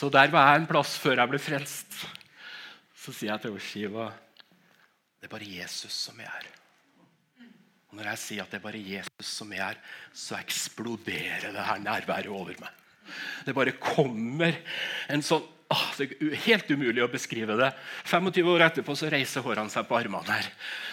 Så 0.00 0.08
der 0.12 0.32
var 0.32 0.50
jeg 0.50 0.62
en 0.62 0.70
plass 0.70 0.96
før 0.98 1.20
jeg 1.20 1.32
ble 1.32 1.42
frelst. 1.42 2.00
Så 2.96 3.12
sier 3.12 3.34
jeg 3.34 3.46
til 3.46 3.60
Shiva 3.62 4.10
det 5.20 5.28
er 5.28 5.34
bare 5.34 5.52
Jesus 5.52 5.92
som 5.92 6.20
er 6.22 6.30
her. 6.32 6.46
Og 7.90 7.98
Når 7.98 8.06
jeg 8.12 8.20
sier 8.22 8.44
at 8.44 8.52
det 8.52 8.56
er 8.56 8.64
bare 8.64 8.80
Jesus 8.80 9.32
som 9.36 9.50
er 9.52 9.66
her, 9.66 9.80
så 10.16 10.38
eksploderer 10.38 11.50
det 11.52 11.64
her 11.66 11.82
nærværet 11.82 12.30
over 12.32 12.56
meg. 12.56 12.70
Det 13.44 13.52
bare 13.52 13.74
kommer 13.76 14.54
en 15.10 15.24
sånn 15.26 15.42
ah, 15.74 15.88
Det 15.98 16.14
er 16.14 16.36
helt 16.46 16.70
umulig 16.70 17.02
å 17.04 17.10
beskrive 17.10 17.56
det. 17.58 17.68
25 18.08 18.48
år 18.54 18.64
etterpå 18.68 18.94
så 18.96 19.10
reiser 19.12 19.44
hårene 19.44 19.72
seg 19.72 19.88
på 19.88 19.98
armene 19.98 20.38
her. 20.38 20.48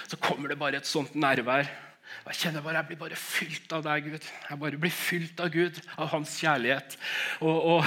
Så 0.10 0.20
kommer 0.20 0.52
det 0.52 0.60
bare 0.60 0.82
et 0.82 0.90
sånt 0.90 1.16
nærvær. 1.16 1.70
Og 2.28 2.34
Jeg 2.34 2.42
kjenner 2.42 2.64
bare, 2.64 2.82
jeg 2.82 2.88
blir 2.90 2.98
bare 3.00 3.16
fylt 3.16 3.72
av 3.72 3.84
deg, 3.86 4.10
Gud. 4.12 4.26
Jeg 4.50 4.60
bare 4.60 4.80
blir 4.84 4.92
fylt 4.92 5.38
av 5.40 5.52
Gud, 5.54 5.78
av 5.96 6.10
hans 6.12 6.34
kjærlighet. 6.42 6.98
Og, 7.40 7.70
og, 7.72 7.86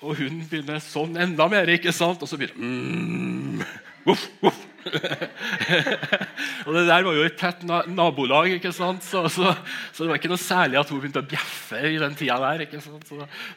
og 0.00 0.18
hun 0.18 0.40
begynner 0.50 0.82
sånn 0.82 1.14
enda 1.22 1.46
mer, 1.52 1.70
ikke 1.70 1.94
sant? 1.94 2.18
Og 2.18 2.26
så 2.26 2.40
begynner 2.40 2.58
mm, 2.58 3.62
uff, 4.10 4.26
uff. 4.42 4.58
og 6.66 6.74
Det 6.74 6.84
der 6.88 7.06
var 7.06 7.20
jo 7.20 7.28
et 7.28 7.38
tett 7.38 7.62
nabolag, 7.68 8.56
ikke 8.56 8.74
sant? 8.74 9.06
Så, 9.06 9.22
så, 9.30 9.54
så, 9.92 10.02
det 10.02 10.10
var 10.10 10.18
ikke 10.18 10.34
noe 10.34 10.42
særlig 10.42 10.82
at 10.82 10.90
hun 10.90 10.98
begynte 11.04 11.22
å 11.22 11.30
bjeffe 11.36 11.86
i 11.86 12.02
den 12.02 12.18
tida 12.18 12.42
der. 12.48 12.66
ikke 12.66 12.82
sant? 12.82 13.06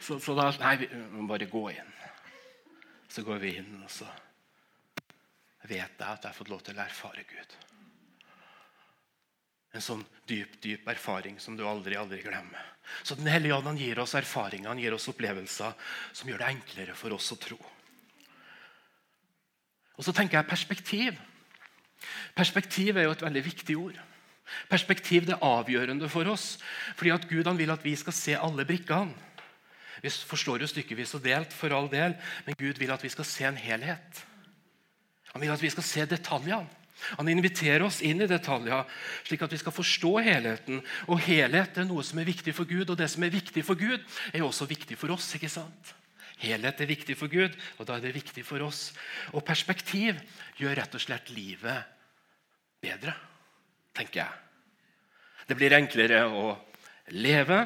Så, 0.06 0.22
så 0.22 0.38
da 0.38 0.52
Nei, 0.62 0.78
vi 0.86 0.94
må 1.18 1.26
bare 1.34 1.50
gå 1.50 1.66
inn. 1.74 1.94
Så 3.10 3.26
går 3.26 3.42
vi 3.42 3.58
inn, 3.58 3.74
og 3.82 3.90
så 3.90 4.06
vet 5.66 5.82
jeg 5.82 6.06
at 6.06 6.22
jeg 6.22 6.30
har 6.30 6.38
fått 6.38 6.54
lov 6.54 6.62
til 6.62 6.78
å 6.78 6.86
erfare 6.86 7.26
Gud. 7.26 7.62
En 9.74 9.82
sånn 9.82 10.04
dyp 10.30 10.60
dyp 10.62 10.88
erfaring 10.88 11.40
som 11.42 11.58
du 11.58 11.64
aldri 11.68 11.98
aldri 11.98 12.22
glemmer. 12.22 12.70
Så 13.04 13.16
Den 13.16 13.28
hellige 13.32 13.56
ånd 13.56 13.80
gir 13.80 14.00
oss 14.00 14.14
erfaringer, 14.16 14.70
han 14.70 14.80
gir 14.80 14.94
oss 14.94 15.08
opplevelser 15.10 15.74
som 16.14 16.30
gjør 16.30 16.44
det 16.44 16.50
enklere 16.52 16.96
for 16.96 17.16
oss 17.16 17.32
å 17.34 17.40
tro. 17.40 17.58
Og 19.98 20.06
så 20.06 20.14
tenker 20.14 20.40
jeg 20.40 20.50
perspektiv. 20.50 21.20
Perspektiv 22.36 22.98
er 22.98 23.08
jo 23.08 23.14
et 23.16 23.24
veldig 23.24 23.44
viktig 23.46 23.78
ord. 23.80 24.00
Perspektiv 24.70 25.28
det 25.28 25.38
er 25.38 25.46
avgjørende 25.46 26.10
for 26.12 26.28
oss. 26.28 26.58
fordi 26.96 27.12
at 27.12 27.30
Gud 27.30 27.48
han 27.48 27.58
vil 27.58 27.72
at 27.72 27.84
vi 27.84 27.96
skal 27.96 28.14
se 28.14 28.36
alle 28.36 28.66
brikkene. 28.66 29.14
Vi 30.02 30.10
forstår 30.10 30.60
jo 30.60 30.68
stykkevis 30.68 31.16
og 31.16 31.24
delt, 31.24 31.54
for 31.54 31.72
all 31.72 31.88
del, 31.88 32.16
men 32.46 32.56
Gud 32.60 32.80
vil 32.80 32.92
at 32.92 33.04
vi 33.04 33.10
skal 33.10 33.26
se 33.26 33.46
en 33.46 33.58
helhet. 33.58 34.26
Han 35.32 35.42
vil 35.42 35.52
at 35.52 35.62
vi 35.62 35.70
skal 35.70 35.84
se 35.84 36.06
detaljene. 36.06 36.68
Han 37.20 37.32
inviterer 37.32 37.86
oss 37.86 38.02
inn 38.06 38.22
i 38.24 38.30
detaljer, 38.30 38.86
slik 39.28 39.44
at 39.46 39.54
vi 39.54 39.60
skal 39.62 39.76
forstå 39.76 40.14
helheten. 40.26 40.84
Og 41.08 41.22
helhet 41.26 41.78
er 41.78 41.90
noe 41.90 42.06
som 42.06 42.22
er 42.22 42.30
viktig 42.30 42.56
for 42.56 42.70
Gud, 42.70 42.90
og 42.90 43.00
det 43.00 43.10
som 43.12 43.26
er 43.26 43.34
viktig 43.34 43.66
for 43.66 43.80
Gud, 43.80 44.00
er 44.34 44.46
også 44.46 44.70
viktig 44.70 44.98
for 45.00 45.16
oss. 45.16 45.34
ikke 45.36 45.52
sant? 45.52 45.94
Helhet 46.44 46.82
er 46.82 46.90
viktig 46.90 47.16
for 47.18 47.32
Gud, 47.32 47.56
og 47.78 47.88
da 47.88 47.98
er 47.98 48.04
det 48.04 48.16
viktig 48.18 48.44
for 48.46 48.64
oss. 48.66 48.92
Og 49.32 49.46
perspektiv 49.46 50.20
gjør 50.60 50.80
rett 50.82 50.96
og 50.98 51.04
slett 51.04 51.32
livet 51.32 51.86
bedre, 52.84 53.14
tenker 53.96 54.26
jeg. 54.26 54.40
Det 55.48 55.58
blir 55.60 55.76
enklere 55.76 56.24
å 56.28 56.56
leve. 57.16 57.64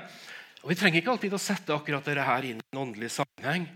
Og 0.63 0.72
Vi 0.72 0.77
trenger 0.77 1.01
ikke 1.01 1.13
alltid 1.13 1.36
å 1.38 1.41
sette 1.41 1.74
akkurat 1.74 2.06
dette 2.06 2.25
her 2.27 2.46
inn 2.46 2.62
i 2.62 2.65
en 2.74 2.82
åndelig 2.82 3.13
sammenheng, 3.15 3.67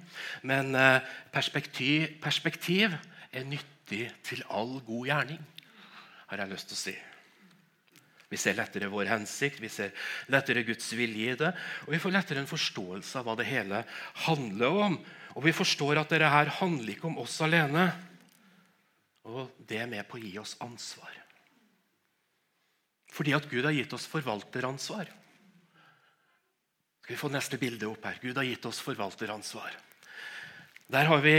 men 0.44 0.76
eh, 0.76 1.06
perspektiv, 1.34 2.18
perspektiv 2.22 2.98
er 3.32 3.46
nyttig 3.48 4.10
til 4.28 4.42
all 4.50 4.80
god 4.86 5.08
gjerning 5.08 5.42
har 6.32 6.46
jeg 6.46 6.54
lyst 6.54 6.72
til 6.72 6.78
å 6.78 6.82
si. 6.82 6.94
Vi 8.32 8.40
ser 8.40 8.56
lettere 8.56 8.88
vår 8.88 9.10
hensikt, 9.12 9.60
vi 9.60 9.68
ser 9.68 9.92
lettere 10.32 10.64
Guds 10.64 10.86
vilje 10.96 11.34
i 11.34 11.40
det. 11.40 11.50
Og 11.84 11.92
vi 11.92 12.00
får 12.00 12.14
lettere 12.16 12.40
en 12.40 12.48
forståelse 12.48 13.20
av 13.20 13.28
hva 13.28 13.36
det 13.36 13.50
hele 13.50 13.82
handler 14.24 14.78
om. 14.86 14.96
Og 15.36 15.44
vi 15.44 15.56
forstår 15.56 16.00
at 16.00 16.14
dette 16.14 16.30
her 16.32 16.54
handler 16.62 16.94
ikke 16.94 17.10
om 17.12 17.20
oss 17.20 17.36
alene. 17.44 17.90
Og 19.28 19.52
det 19.68 19.82
er 19.84 19.92
med 19.92 20.08
på 20.08 20.16
å 20.16 20.24
gi 20.24 20.32
oss 20.40 20.56
ansvar. 20.64 21.12
Fordi 23.12 23.36
at 23.36 23.52
Gud 23.52 23.68
har 23.68 23.76
gitt 23.76 23.92
oss 24.00 24.08
forvalteransvar. 24.08 25.12
Skal 27.02 27.18
vi 27.18 27.20
få 27.20 27.32
neste 27.34 27.60
bilde 27.60 27.90
opp 27.92 28.08
her? 28.08 28.22
Gud 28.24 28.40
har 28.40 28.48
gitt 28.48 28.66
oss 28.70 28.80
forvalteransvar. 28.80 29.76
Der 30.92 31.12
har 31.12 31.20
vi 31.24 31.36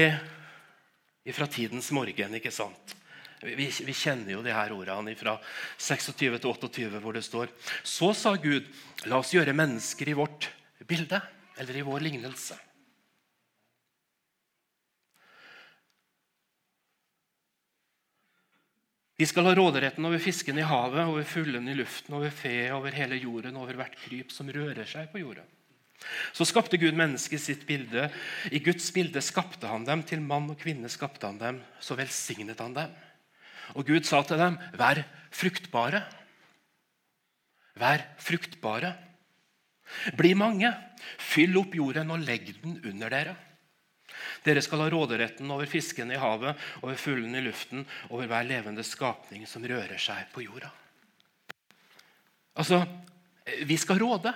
fra 1.32 1.48
tidens 1.48 1.88
morgen, 1.96 2.36
ikke 2.36 2.52
sant? 2.52 3.00
Vi, 3.42 3.66
vi, 3.66 3.94
kjenner 3.94 4.36
jo 4.36 4.42
de 4.44 4.52
her 4.54 4.70
ordene 4.70 5.16
fra 5.18 5.34
26 5.74 6.38
til 6.38 6.50
28, 6.52 7.00
hvor 7.02 7.16
det 7.16 7.24
står 7.26 7.50
Så 7.82 8.12
sa 8.14 8.36
Gud, 8.38 8.68
la 9.10 9.18
oss 9.18 9.32
gjøre 9.34 9.56
mennesker 9.56 10.12
i 10.12 10.14
vårt 10.14 10.46
bilde, 10.86 11.18
eller 11.58 11.78
i 11.78 11.82
vår 11.86 12.04
lignelse. 12.06 12.58
De 19.18 19.26
skal 19.28 19.46
ha 19.46 19.52
råderetten 19.54 20.06
over 20.06 20.22
fisken 20.22 20.56
i 20.58 20.64
havet, 20.66 21.04
over 21.06 21.26
fuglene 21.28 21.74
i 21.74 21.76
luften, 21.78 22.14
over 22.16 22.30
fe, 22.34 22.56
over 22.74 22.94
hele 22.94 23.18
jorden, 23.20 23.58
over 23.60 23.76
hvert 23.78 23.98
kryp 24.06 24.32
som 24.34 24.50
rører 24.50 24.88
seg 24.88 25.12
på 25.12 25.20
jorden. 25.22 25.46
Så 26.34 26.46
skapte 26.48 26.80
Gud 26.80 26.96
mennesket 26.98 27.38
i 27.38 27.42
sitt 27.42 27.62
bilde. 27.68 28.08
I 28.50 28.58
Guds 28.64 28.88
bilde 28.94 29.22
skapte 29.22 29.68
han 29.70 29.86
dem. 29.86 30.02
Til 30.02 30.22
mann 30.24 30.50
og 30.50 30.58
kvinne 30.58 30.90
skapte 30.90 31.28
han 31.28 31.38
dem. 31.38 31.60
Så 31.78 31.94
velsignet 31.98 32.58
han 32.62 32.74
dem. 32.74 32.96
Og 33.74 33.86
Gud 33.86 34.04
sa 34.04 34.22
til 34.22 34.38
dem, 34.38 34.58
'Vær 34.74 35.04
fruktbare'. 35.30 36.02
Vær 37.74 38.04
fruktbare. 38.18 38.94
Bli 40.16 40.34
mange. 40.34 40.72
Fyll 41.18 41.56
opp 41.58 41.74
jorden 41.74 42.10
og 42.10 42.20
legg 42.20 42.54
den 42.62 42.80
under 42.84 43.10
dere. 43.10 43.36
Dere 44.44 44.62
skal 44.62 44.82
ha 44.84 44.90
råderetten 44.92 45.50
over 45.50 45.66
fiskene 45.70 46.14
i 46.14 46.20
havet, 46.20 46.58
over 46.82 46.98
fuglene 47.00 47.40
i 47.40 47.46
luften, 47.46 47.86
over 48.10 48.28
hver 48.30 48.46
levende 48.46 48.84
skapning 48.86 49.46
som 49.48 49.64
rører 49.64 49.98
seg 49.98 50.28
på 50.34 50.44
jorda. 50.44 50.70
Altså, 52.58 52.82
vi 53.64 53.76
skal 53.80 54.00
råde. 54.02 54.32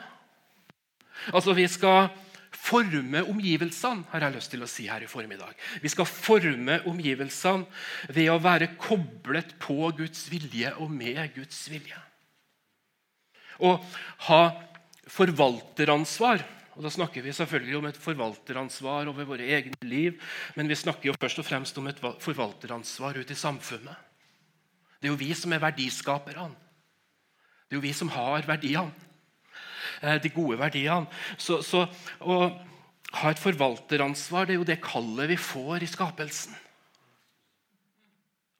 Altså, 1.33 1.52
Vi 1.54 1.66
skal 1.68 2.09
forme 2.56 3.22
omgivelsene, 3.28 4.06
har 4.10 4.25
jeg 4.25 4.36
lyst 4.36 4.52
til 4.54 4.64
å 4.64 4.70
si 4.70 4.86
her 4.90 5.04
i 5.04 5.10
formiddag. 5.10 5.54
Vi 5.82 5.92
skal 5.92 6.08
forme 6.08 6.80
omgivelsene 6.88 7.66
ved 8.16 8.30
å 8.32 8.40
være 8.42 8.72
koblet 8.80 9.54
på 9.62 9.90
Guds 9.98 10.26
vilje 10.32 10.72
og 10.80 10.90
med 10.92 11.20
Guds 11.36 11.60
vilje. 11.72 12.00
Å 13.60 13.76
ha 14.28 14.42
forvalteransvar. 15.06 16.44
Og 16.76 16.82
Da 16.84 16.92
snakker 16.92 17.25
vi 17.25 17.32
selvfølgelig 17.32 17.76
om 17.78 17.86
et 17.88 17.96
forvalteransvar 17.96 19.08
over 19.08 19.25
våre 19.25 19.46
egne 19.48 19.78
liv, 19.88 20.20
men 20.56 20.68
vi 20.68 20.76
snakker 20.76 21.08
jo 21.08 21.16
først 21.16 21.40
og 21.40 21.46
fremst 21.48 21.78
om 21.80 21.86
et 21.88 22.02
forvalteransvar 22.02 23.16
ute 23.16 23.32
i 23.32 23.38
samfunnet. 23.38 23.96
Det 25.00 25.08
er 25.08 25.14
jo 25.14 25.20
vi 25.20 25.32
som 25.36 25.52
er 25.52 25.62
verdiskaperne. 25.62 26.50
Det 27.66 27.75
er 27.75 27.80
jo 27.80 27.86
vi 27.86 27.94
som 27.96 28.12
har 28.12 28.44
verdiene. 28.46 28.92
Eh, 30.02 30.18
de 30.22 30.32
gode 30.32 30.58
verdiene. 30.60 31.08
Så, 31.38 31.62
så 31.64 31.86
å 32.20 32.38
ha 33.16 33.30
et 33.30 33.40
forvalteransvar 33.40 34.46
det 34.46 34.56
er 34.56 34.60
jo 34.60 34.68
det 34.68 34.82
kallet 34.84 35.30
vi 35.32 35.40
får 35.40 35.84
i 35.86 35.90
skapelsen. 35.90 36.56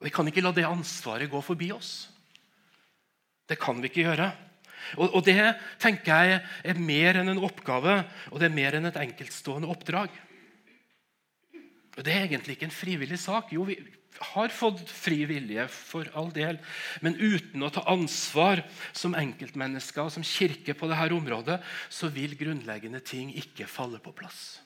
Vi 0.05 0.13
kan 0.13 0.29
ikke 0.29 0.45
la 0.45 0.53
det 0.55 0.67
ansvaret 0.69 1.31
gå 1.33 1.41
forbi 1.45 1.71
oss. 1.75 2.09
Det 3.49 3.59
kan 3.61 3.81
vi 3.81 3.91
ikke 3.91 4.05
gjøre. 4.05 4.29
Og, 5.01 5.09
og 5.19 5.25
Det 5.27 5.39
tenker 5.83 6.13
jeg 6.29 6.41
er 6.71 6.79
mer 6.79 7.21
enn 7.21 7.33
en 7.33 7.43
oppgave, 7.43 7.99
og 8.31 8.41
det 8.41 8.49
er 8.49 8.57
mer 8.57 8.77
enn 8.79 8.89
et 8.91 9.01
enkeltstående 9.01 9.71
oppdrag. 9.73 10.13
Og 11.97 12.05
Det 12.05 12.13
er 12.13 12.27
egentlig 12.27 12.57
ikke 12.57 12.69
en 12.69 12.77
frivillig 12.77 13.19
sak. 13.19 13.53
Jo, 13.57 13.65
vi, 13.67 13.79
har 14.33 14.53
fått 14.55 14.91
fri 14.91 15.25
vilje, 15.29 15.67
for 15.69 16.09
all 16.17 16.31
del, 16.35 16.59
men 17.05 17.19
uten 17.19 17.63
å 17.63 17.71
ta 17.73 17.85
ansvar 17.91 18.63
som 18.97 19.17
enkeltmennesker 19.19 20.07
og 20.07 20.15
som 20.15 20.27
kirke 20.27 20.77
på 20.77 20.89
dette 20.91 21.17
området, 21.17 21.59
så 21.89 22.11
vil 22.13 22.37
grunnleggende 22.39 23.03
ting 23.05 23.33
ikke 23.37 23.69
falle 23.71 24.01
på 24.03 24.15
plass. 24.17 24.59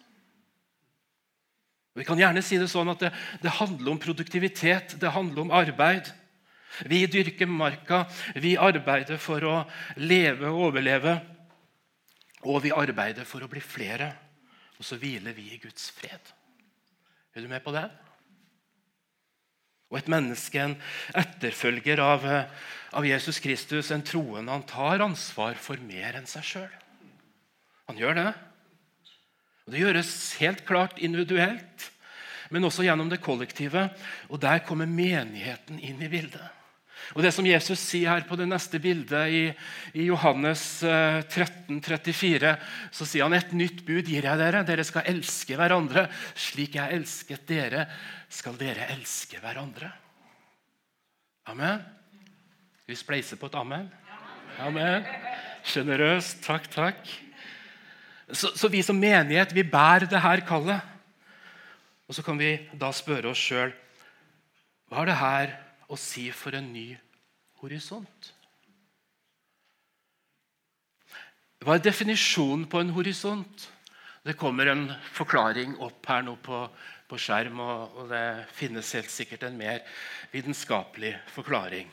Vi 1.98 2.06
kan 2.06 2.20
gjerne 2.20 2.42
si 2.46 2.58
det 2.60 2.70
sånn 2.70 2.92
at 2.92 3.02
det, 3.02 3.10
det 3.42 3.58
handler 3.58 3.92
om 3.92 4.00
produktivitet, 4.00 4.94
det 5.02 5.14
handler 5.14 5.42
om 5.42 5.54
arbeid. 5.54 6.12
Vi 6.86 7.02
dyrker 7.10 7.50
marka, 7.50 8.04
vi 8.38 8.54
arbeider 8.56 9.18
for 9.20 9.44
å 9.44 9.56
leve 9.98 10.48
og 10.52 10.70
overleve. 10.70 11.18
Og 12.46 12.62
vi 12.64 12.70
arbeider 12.72 13.26
for 13.28 13.44
å 13.44 13.50
bli 13.50 13.60
flere. 13.60 14.12
Og 14.78 14.86
så 14.86 14.96
hviler 14.96 15.34
vi 15.36 15.50
i 15.52 15.58
Guds 15.60 15.90
fred. 15.92 16.30
Er 17.34 17.44
du 17.44 17.50
med 17.50 17.60
på 17.64 17.74
det? 17.74 17.84
Og 19.90 19.98
et 19.98 20.10
menneske, 20.10 20.62
en 20.62 20.76
etterfølger 21.18 22.02
av, 22.02 22.26
av 22.94 23.06
Jesus 23.06 23.40
Kristus, 23.42 23.90
en 23.90 24.04
troende, 24.06 24.52
han 24.52 24.66
tar 24.68 25.02
ansvar 25.02 25.58
for 25.58 25.82
mer 25.82 26.18
enn 26.18 26.30
seg 26.30 26.46
sjøl. 26.46 26.76
Han 27.90 27.98
gjør 27.98 28.20
det. 28.20 28.28
Og 29.66 29.74
Det 29.74 29.82
gjøres 29.82 30.12
helt 30.38 30.62
klart 30.66 31.02
individuelt, 31.02 31.90
men 32.50 32.66
også 32.66 32.86
gjennom 32.86 33.10
det 33.10 33.22
kollektive. 33.22 33.88
Og 34.30 34.40
Der 34.42 34.62
kommer 34.66 34.86
menigheten 34.86 35.82
inn 35.82 36.02
i 36.02 36.10
bildet. 36.10 36.59
Og 37.16 37.24
Det 37.24 37.32
som 37.34 37.46
Jesus 37.46 37.80
sier 37.82 38.12
her 38.12 38.26
på 38.28 38.36
det 38.38 38.46
neste 38.46 38.78
bildet, 38.82 39.32
i, 39.34 39.42
i 39.98 40.06
Johannes 40.06 40.62
13, 40.84 41.78
eh, 41.78 41.80
34, 41.82 42.52
så 42.94 43.06
sier 43.08 43.26
han 43.26 43.34
et 43.34 43.54
nytt 43.56 43.80
bud 43.86 44.06
gir 44.06 44.28
jeg 44.28 44.38
dere. 44.38 44.62
Dere 44.66 44.84
skal 44.86 45.08
elske 45.10 45.58
hverandre. 45.58 46.06
Slik 46.38 46.78
jeg 46.78 47.00
elsket 47.00 47.48
dere, 47.50 47.88
skal 48.30 48.58
dere 48.60 48.86
elske 48.94 49.40
hverandre. 49.42 49.90
Amen. 51.50 51.82
Vi 52.86 52.98
spleise 52.98 53.38
på 53.38 53.50
et 53.50 53.58
amen? 53.58 53.88
Amen. 54.62 55.06
Sjenerøst. 55.66 56.38
Takk, 56.46 56.70
takk. 56.70 57.10
Så, 58.30 58.52
så, 58.54 58.70
vi 58.70 58.84
som 58.86 58.98
menighet 58.98 59.50
vi 59.56 59.66
bærer 59.66 60.06
det 60.06 60.22
her 60.22 60.44
kallet. 60.46 60.86
Og 62.06 62.14
så 62.14 62.22
kan 62.26 62.38
vi 62.38 62.54
da 62.78 62.92
spørre 62.94 63.32
oss 63.32 63.42
sjøl 63.42 63.74
hva 64.90 65.04
er 65.04 65.06
det 65.06 65.18
her 65.20 65.52
å 65.90 65.98
si 65.98 66.28
for 66.34 66.54
en 66.54 66.70
ny 66.72 66.92
horisont? 67.60 68.30
Hva 71.60 71.76
er 71.76 71.84
definisjonen 71.84 72.64
på 72.70 72.80
en 72.80 72.94
horisont? 72.96 73.66
Det 74.24 74.36
kommer 74.38 74.70
en 74.70 74.86
forklaring 75.16 75.74
opp 75.84 76.06
her 76.08 76.22
nå 76.24 76.36
på, 76.44 76.62
på 77.08 77.18
skjerm, 77.20 77.60
og, 77.60 77.98
og, 77.98 78.08
det 78.12 78.46
finnes 78.56 78.94
helt 78.96 79.12
sikkert 79.12 79.44
en 79.48 79.58
mer 79.58 79.82
vitenskapelig 80.32 81.14
forklaring. 81.34 81.88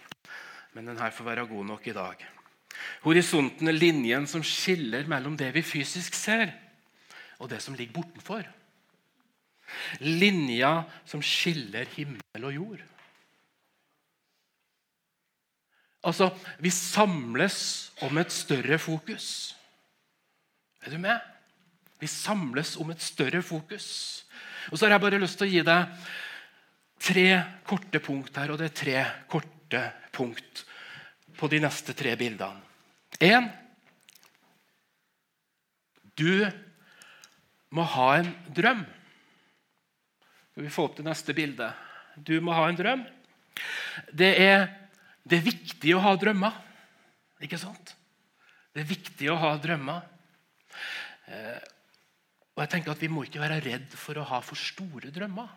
Men 0.75 0.91
den 0.91 0.99
her 1.01 1.11
får 1.15 1.27
være 1.31 1.47
god 1.49 1.69
nok 1.71 1.87
i 1.87 1.95
dag. 1.95 2.23
Horisonten 3.03 3.71
er 3.71 3.75
linjen 3.79 4.27
som 4.29 4.43
skiller 4.45 5.07
mellom 5.09 5.35
det 5.39 5.49
vi 5.55 5.65
fysisk 5.65 6.15
ser, 6.15 6.51
og 7.39 7.49
det 7.51 7.59
som 7.63 7.75
ligger 7.75 7.99
bortenfor. 7.99 8.47
Linja 10.03 10.85
som 11.07 11.23
skiller 11.23 11.89
himmel 11.95 12.47
og 12.47 12.55
jord. 12.55 12.83
Altså, 16.07 16.29
vi 16.63 16.71
samles 16.71 17.57
om 18.05 18.17
et 18.21 18.31
større 18.31 18.77
fokus. 18.79 19.55
Er 20.85 20.93
du 20.93 21.01
med? 21.03 21.19
Vi 21.99 22.07
samles 22.07 22.77
om 22.79 22.93
et 22.93 23.01
større 23.03 23.41
fokus. 23.43 24.23
Og 24.71 24.77
så 24.77 24.85
har 24.85 24.95
jeg 24.95 25.03
bare 25.03 25.19
lyst 25.19 25.39
til 25.39 25.47
å 25.47 25.51
gi 25.51 25.63
deg 25.67 26.07
tre 27.07 27.27
korte 27.67 28.01
punkt 28.03 28.37
her, 28.39 28.51
og 28.51 28.59
det 28.59 28.69
er 28.69 28.77
tre 28.81 29.03
korte 29.29 29.83
punkt 30.15 30.63
på 31.37 31.49
de 31.51 31.61
neste 31.61 31.95
tre 31.97 32.15
bildene. 32.19 32.63
Én 33.21 33.49
Du 36.17 36.49
må 37.69 37.83
ha 37.83 38.07
en 38.17 38.31
drøm. 38.49 38.79
Skal 40.51 40.65
vi 40.65 40.71
få 40.73 40.87
opp 40.87 40.95
det 40.97 41.05
neste 41.05 41.35
bildet? 41.37 41.75
Du 42.17 42.39
må 42.41 42.55
ha 42.57 42.63
en 42.65 42.79
drøm. 42.79 43.03
Det 44.09 44.31
er, 44.41 44.65
det 45.27 45.39
er 45.39 45.47
viktig 45.47 45.93
å 45.95 46.03
ha 46.03 46.13
drømmer, 46.19 46.55
ikke 47.43 47.59
sant? 47.59 47.93
Det 48.73 48.83
er 48.83 48.89
viktig 48.89 49.29
å 49.33 49.37
ha 49.41 49.55
drømmer. 49.59 50.05
Eh, 51.27 51.63
og 52.55 52.63
jeg 52.63 52.71
tenker 52.71 52.93
at 52.93 53.01
Vi 53.01 53.09
må 53.11 53.25
ikke 53.25 53.41
være 53.41 53.59
redd 53.61 53.93
for 53.97 54.17
å 54.17 54.25
ha 54.31 54.39
for 54.45 54.57
store 54.57 55.11
drømmer. 55.13 55.49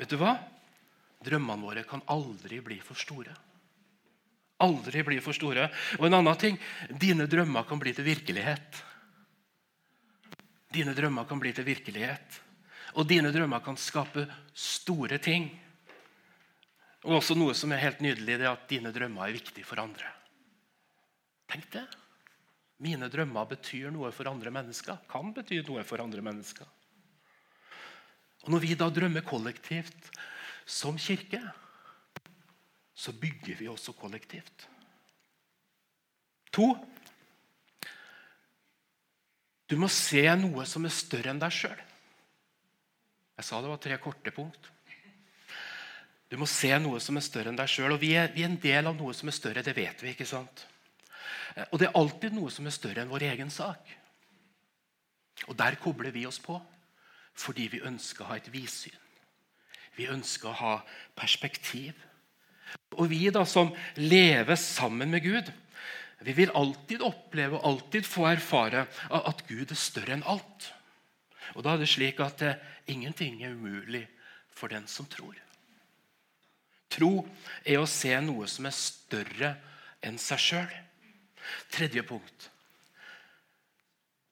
Vet 0.00 0.10
du 0.10 0.18
hva? 0.20 0.34
Drømmene 1.24 1.64
våre 1.64 1.84
kan 1.88 2.02
aldri 2.12 2.60
bli 2.64 2.80
for 2.84 2.98
store. 2.98 3.32
Aldri 4.64 5.02
bli 5.06 5.20
for 5.24 5.36
store. 5.36 5.68
Og 5.98 6.08
en 6.08 6.18
annen 6.18 6.40
ting 6.40 6.58
dine 6.90 7.28
drømmer 7.30 7.64
kan 7.68 7.80
bli 7.80 7.94
til 7.96 8.06
virkelighet. 8.06 8.82
Dine 10.74 10.94
drømmer 10.96 11.28
kan 11.30 11.40
bli 11.40 11.52
til 11.54 11.66
virkelighet. 11.66 12.40
Og 12.98 13.08
dine 13.08 13.32
drømmer 13.34 13.62
kan 13.64 13.78
skape 13.80 14.26
store 14.54 15.18
ting. 15.22 15.48
Og 17.04 17.18
også 17.18 17.36
noe 17.36 17.52
som 17.56 17.72
er 17.74 17.82
helt 17.82 18.00
nydelig, 18.00 18.38
det 18.40 18.46
er 18.46 18.54
at 18.54 18.68
dine 18.70 18.92
drømmer 18.94 19.26
er 19.26 19.36
viktige 19.36 19.66
for 19.68 19.80
andre. 19.82 20.08
Tenk 21.52 21.68
det. 21.74 21.84
Mine 22.84 23.10
drømmer 23.12 23.46
betyr 23.48 23.92
noe 23.92 24.10
for 24.12 24.28
andre 24.28 24.50
mennesker. 24.52 24.96
Kan 25.10 25.34
bety 25.36 25.60
noe 25.66 25.84
for 25.86 26.00
andre 26.02 26.24
mennesker. 26.24 26.66
Og 28.44 28.52
Når 28.52 28.64
vi 28.64 28.74
da 28.76 28.88
drømmer 28.92 29.24
kollektivt 29.24 30.10
som 30.66 30.98
kirke, 31.00 31.40
så 32.94 33.12
bygger 33.12 33.56
vi 33.60 33.68
også 33.68 33.92
kollektivt. 33.96 34.68
To 36.54 36.74
Du 39.68 39.78
må 39.80 39.88
se 39.88 40.22
noe 40.36 40.66
som 40.68 40.84
er 40.84 40.92
større 40.92 41.32
enn 41.32 41.40
deg 41.40 41.52
sjøl. 41.56 41.78
Jeg 43.34 43.46
sa 43.48 43.60
det 43.64 43.70
var 43.72 43.80
tre 43.82 43.96
korte 43.98 44.30
punkt. 44.30 44.68
Du 46.34 46.40
må 46.40 46.48
se 46.50 46.72
noe 46.82 46.98
som 46.98 47.14
er 47.14 47.22
større 47.22 47.52
enn 47.52 47.58
deg 47.60 47.70
sjøl. 47.70 47.92
Vi, 47.94 48.08
vi, 48.34 48.42
er 48.42 48.48
en 48.48 48.58
del 48.58 48.88
av 48.90 48.96
noe 48.98 49.12
som 49.14 49.28
er 49.30 49.36
større. 49.36 49.62
Det 49.62 49.70
vet 49.76 50.00
vi. 50.02 50.10
ikke 50.10 50.26
sant? 50.26 50.64
Eh, 51.54 51.68
og 51.68 51.78
det 51.78 51.86
er 51.86 51.98
alltid 52.00 52.34
noe 52.34 52.50
som 52.50 52.66
er 52.66 52.74
større 52.74 53.04
enn 53.04 53.12
vår 53.12 53.28
egen 53.28 53.52
sak. 53.54 53.92
Og 55.46 55.54
der 55.54 55.78
kobler 55.78 56.10
vi 56.14 56.26
oss 56.26 56.40
på 56.42 56.58
fordi 57.38 57.68
vi 57.70 57.84
ønsker 57.86 58.24
å 58.24 58.32
ha 58.32 58.38
et 58.40 58.50
vidsyn. 58.50 58.98
Vi 59.94 60.08
ønsker 60.10 60.50
å 60.50 60.58
ha 60.58 60.74
perspektiv. 61.18 61.94
Og 62.98 63.06
vi 63.10 63.30
da 63.34 63.42
som 63.46 63.70
lever 63.98 64.58
sammen 64.58 65.14
med 65.14 65.22
Gud, 65.22 65.54
vi 66.26 66.34
vil 66.34 66.54
alltid 66.54 67.02
oppleve 67.02 67.60
og 67.60 67.70
alltid 67.70 68.10
få 68.10 68.26
erfare 68.32 68.88
at 69.06 69.46
Gud 69.46 69.70
er 69.70 69.78
større 69.78 70.18
enn 70.18 70.26
alt. 70.26 70.70
Og 71.54 71.62
da 71.62 71.74
er 71.74 71.82
det 71.82 71.90
slik 71.94 72.22
at 72.26 72.42
det, 72.42 72.54
ingenting 72.90 73.42
er 73.42 73.54
umulig 73.54 74.06
for 74.50 74.74
den 74.74 74.90
som 74.90 75.06
tror. 75.10 75.43
Tro 76.92 77.24
er 77.64 77.80
å 77.80 77.88
se 77.90 78.12
noe 78.22 78.48
som 78.50 78.68
er 78.68 78.76
større 78.76 79.54
enn 80.04 80.18
seg 80.20 80.42
sjøl. 80.42 80.74
Tredje 81.72 82.04
punkt. 82.06 82.50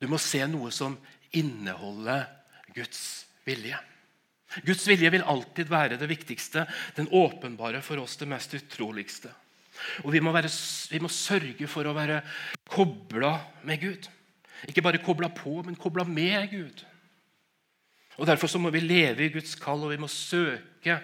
Du 0.03 0.09
må 0.11 0.19
se 0.19 0.43
noe 0.51 0.73
som 0.75 0.97
inneholder 1.39 2.27
Guds 2.75 3.03
vilje. 3.47 3.79
Guds 4.67 4.85
vilje 4.89 5.11
vil 5.15 5.25
alltid 5.25 5.71
være 5.73 5.97
det 6.01 6.09
viktigste, 6.11 6.67
den 6.97 7.09
åpenbare 7.09 7.81
for 7.85 8.03
oss 8.03 8.19
det 8.21 8.29
mest 8.29 8.53
utroligste. 8.59 9.31
Og 10.05 10.13
vi 10.13 10.21
må, 10.21 10.33
være, 10.35 10.51
vi 10.93 11.01
må 11.01 11.09
sørge 11.09 11.69
for 11.71 11.89
å 11.89 11.95
være 11.97 12.21
kobla 12.69 13.33
med 13.67 13.81
Gud. 13.81 14.09
Ikke 14.69 14.85
bare 14.85 15.01
kobla 15.03 15.31
på, 15.35 15.63
men 15.65 15.79
kobla 15.81 16.05
med 16.07 16.51
Gud. 16.53 16.85
Og 18.21 18.29
Derfor 18.29 18.51
så 18.51 18.61
må 18.61 18.71
vi 18.75 18.83
leve 18.85 19.25
i 19.27 19.33
Guds 19.33 19.55
kall, 19.59 19.87
og 19.87 19.95
vi 19.95 20.01
må 20.03 20.11
søke 20.11 20.99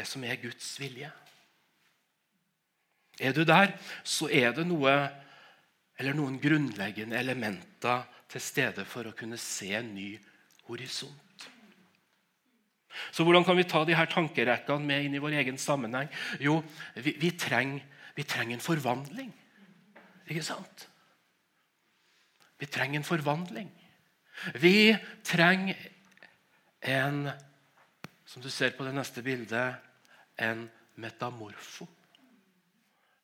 det 0.00 0.06
som 0.08 0.24
er 0.24 0.40
Guds 0.40 0.72
vilje. 0.80 1.10
Er 3.20 3.36
du 3.36 3.44
der, 3.44 3.74
så 4.04 4.30
er 4.32 4.54
det 4.56 4.64
noe, 4.68 4.94
eller 6.00 6.16
noen 6.16 6.38
grunnleggende 6.40 7.18
elementer 7.20 8.06
til 8.30 8.42
stede 8.42 8.86
for 8.88 9.10
å 9.10 9.16
kunne 9.16 9.38
se 9.40 9.74
en 9.76 9.92
ny 9.92 10.14
horisont. 10.70 11.48
Så 13.12 13.24
Hvordan 13.24 13.44
kan 13.44 13.58
vi 13.58 13.68
ta 13.68 13.84
de 13.84 13.94
her 13.94 14.08
tankerekkene 14.10 14.86
med 14.86 15.06
inn 15.06 15.14
i 15.14 15.22
vår 15.22 15.36
egen 15.42 15.58
sammenheng? 15.60 16.08
Jo, 16.42 16.58
vi, 16.96 17.14
vi, 17.20 17.30
trenger, 17.38 17.84
vi 18.16 18.24
trenger 18.26 18.56
en 18.56 18.64
forvandling. 18.64 19.30
Ikke 20.30 20.42
sant? 20.46 20.86
Vi 22.60 22.68
trenger 22.68 23.00
en 23.00 23.06
forvandling. 23.06 23.70
Vi 24.60 24.96
trenger 25.24 25.76
en 26.80 27.30
Som 28.30 28.42
du 28.42 28.50
ser 28.50 28.70
på 28.70 28.84
det 28.86 28.92
neste 28.94 29.24
bildet 29.26 29.89
en 30.42 30.66
metamorfo 31.00 31.88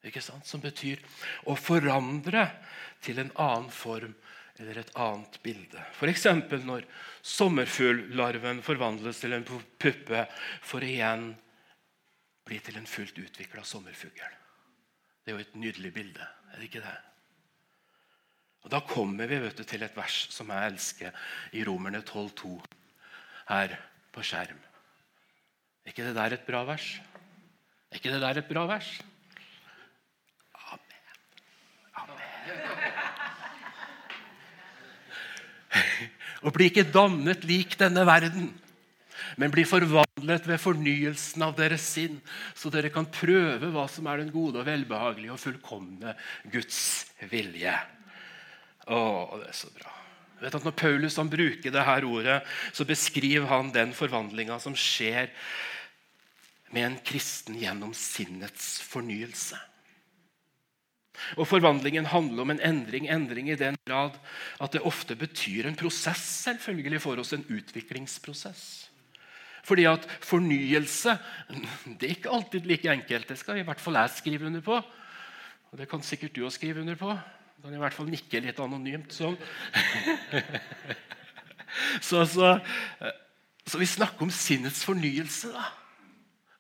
ikke 0.07 0.23
sant? 0.23 0.47
som 0.47 0.63
betyr 0.63 1.03
å 1.51 1.57
forandre 1.59 2.47
til 3.05 3.19
en 3.23 3.33
annen 3.43 3.73
form 3.75 4.15
eller 4.57 4.79
et 4.81 4.93
annet 4.97 5.35
bilde. 5.45 5.83
F.eks. 5.99 6.27
når 6.65 6.87
sommerfugllarven 7.21 8.63
forvandles 8.65 9.21
til 9.21 9.37
en 9.37 9.45
puppe 9.45 10.23
for 10.65 10.85
igjen 10.87 11.35
bli 12.47 12.61
til 12.63 12.79
en 12.79 12.89
fullt 12.89 13.19
utvikla 13.21 13.65
sommerfugl. 13.67 14.39
Det 15.25 15.33
er 15.33 15.37
jo 15.37 15.43
et 15.43 15.59
nydelig 15.59 15.93
bilde, 15.93 16.29
er 16.53 16.61
det 16.61 16.71
ikke 16.71 16.85
det? 16.87 16.97
Og 18.65 18.71
Da 18.73 18.81
kommer 18.83 19.29
vi 19.31 19.39
du, 19.39 19.63
til 19.63 19.83
et 19.83 19.97
vers 19.97 20.15
som 20.33 20.49
jeg 20.51 20.73
elsker, 20.73 21.13
i 21.53 21.63
Romerne 21.67 22.01
12,2 22.03 22.57
her 23.51 23.77
på 24.15 24.25
skjerm. 24.27 24.59
Er 25.87 25.95
ikke 25.95 26.03
det 26.03 26.17
der 26.19 26.35
et 26.35 26.43
bra 26.43 26.65
vers? 26.67 26.85
Er 27.93 28.01
ikke 28.01 28.11
det 28.11 28.19
der 28.21 28.41
et 28.41 28.49
bra 28.49 28.65
vers? 28.67 28.89
Amen. 30.67 31.05
Amen. 32.03 32.25
Og 36.43 36.51
bli 36.57 36.67
ikke 36.73 36.91
dannet 36.91 37.47
lik 37.47 37.79
denne 37.79 38.03
verden, 38.07 38.51
men 39.39 39.55
bli 39.55 39.63
forvandlet 39.63 40.49
ved 40.51 40.59
fornyelsen 40.59 41.47
av 41.47 41.55
deres 41.55 41.87
sinn, 41.95 42.19
så 42.59 42.67
dere 42.75 42.91
kan 42.91 43.07
prøve 43.07 43.71
hva 43.71 43.87
som 43.91 44.11
er 44.11 44.25
den 44.25 44.33
gode 44.35 44.59
og 44.65 44.67
velbehagelige 44.67 45.37
og 45.37 45.39
fullkomne 45.39 46.17
Guds 46.51 46.81
vilje. 47.31 47.79
Å, 48.91 48.99
det 49.39 49.53
er 49.53 49.57
så 49.63 49.71
bra. 49.71 49.95
Vet 50.43 50.59
at 50.59 50.67
Når 50.67 50.75
Paulus 50.77 51.17
han 51.17 51.31
bruker 51.33 51.71
dette 51.71 52.11
ordet, 52.11 52.43
så 52.75 52.85
beskriver 52.85 53.47
han 53.55 53.71
den 53.73 53.95
forvandlinga 53.97 54.59
som 54.61 54.75
skjer 54.77 55.31
med 56.75 56.87
en 56.87 56.99
kristen 57.07 57.59
gjennom 57.61 57.95
sinnets 57.95 58.77
fornyelse. 58.83 59.59
Og 61.41 61.47
Forvandlingen 61.49 62.09
handler 62.11 62.45
om 62.45 62.53
en 62.53 62.61
endring, 62.61 63.09
endring 63.09 63.49
i 63.51 63.59
den 63.59 63.79
grad 63.89 64.19
at 64.61 64.75
det 64.75 64.85
ofte 64.85 65.17
betyr 65.17 65.69
en 65.69 65.79
prosess 65.79 66.25
selvfølgelig 66.45 67.01
for 67.03 67.23
oss, 67.23 67.33
en 67.33 67.47
utviklingsprosess. 67.49 68.91
Fordi 69.67 69.87
at 69.91 70.05
fornyelse 70.23 71.17
det 71.99 72.07
er 72.07 72.15
ikke 72.19 72.35
alltid 72.35 72.69
like 72.69 72.93
enkelt. 72.93 73.29
Det 73.29 73.39
skal 73.41 73.63
i 73.63 73.67
hvert 73.67 73.81
fall 73.83 73.99
jeg 73.99 74.19
skrive 74.19 74.47
under 74.47 74.63
på. 74.63 74.77
Og 75.73 75.81
det 75.81 75.89
kan 75.91 76.05
sikkert 76.05 76.37
du 76.37 76.45
òg 76.47 76.55
skrive 76.55 76.85
under 76.85 76.99
på. 77.01 77.17
Du 77.57 77.67
kan 77.67 77.75
i 77.75 77.81
hvert 77.81 77.97
fall 77.97 78.11
nikke 78.11 78.43
litt 78.45 78.61
anonymt 78.63 79.17
sånn. 79.17 79.35
så, 82.09 82.23
så, 82.29 82.53
så 83.67 83.81
vi 83.81 83.89
snakker 83.89 84.29
om 84.29 84.31
sinnets 84.31 84.85
fornyelse. 84.87 85.51
da 85.57 85.86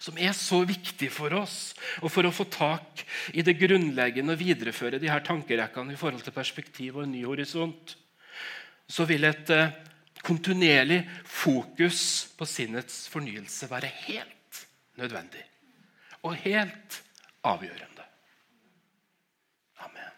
som 0.06 0.18
er 0.22 0.34
så 0.36 0.60
viktig 0.66 1.08
for 1.10 1.34
oss. 1.34 1.74
Og 2.04 2.12
for 2.12 2.26
å 2.26 2.34
få 2.34 2.46
tak 2.52 3.02
i 3.34 3.42
det 3.46 3.56
grunnleggende 3.58 4.36
og 4.36 4.42
videreføre 4.42 5.00
de 5.02 5.10
her 5.10 5.24
tankerekkene 5.26 5.96
i 5.96 5.98
forhold 5.98 6.22
til 6.26 6.36
perspektiv 6.36 7.00
og 7.00 7.06
en 7.06 7.14
ny 7.16 7.24
horisont, 7.26 7.96
så 8.86 9.06
vil 9.08 9.26
et 9.26 9.50
eh, 9.50 9.74
kontinuerlig 10.22 11.00
fokus 11.26 12.00
på 12.38 12.46
sinnets 12.46 13.06
fornyelse 13.10 13.70
være 13.70 13.90
helt 14.06 14.62
nødvendig 15.00 15.42
og 16.26 16.34
helt 16.42 17.00
avgjørende. 17.46 18.06
Amen. 19.86 20.14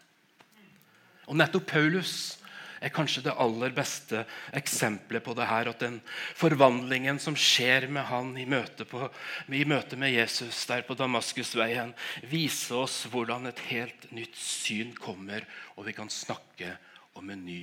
Og 1.29 1.37
nettopp 1.37 1.67
Paulus 1.69 2.38
er 2.79 2.93
kanskje 2.93 3.23
det 3.27 3.35
aller 3.39 3.73
beste 3.75 4.23
eksempelet 4.55 5.23
på 5.25 5.35
det 5.37 5.47
her. 5.49 5.69
At 5.71 5.83
den 5.83 5.99
forvandlingen 6.37 7.19
som 7.21 7.37
skjer 7.37 7.89
med 7.91 8.07
han 8.09 8.33
i 8.39 8.47
møte, 8.49 8.87
på, 8.89 9.09
i 9.51 9.65
møte 9.67 9.99
med 9.99 10.13
Jesus 10.13 10.63
der 10.69 10.85
på 10.87 10.97
Damaskusveien, 10.99 11.93
viser 12.31 12.83
oss 12.83 13.01
hvordan 13.11 13.49
et 13.51 13.61
helt 13.69 14.09
nytt 14.15 14.37
syn 14.39 14.95
kommer, 14.97 15.45
og 15.75 15.89
vi 15.89 15.95
kan 15.97 16.11
snakke 16.11 16.75
om 17.19 17.29
en 17.29 17.45
ny 17.45 17.61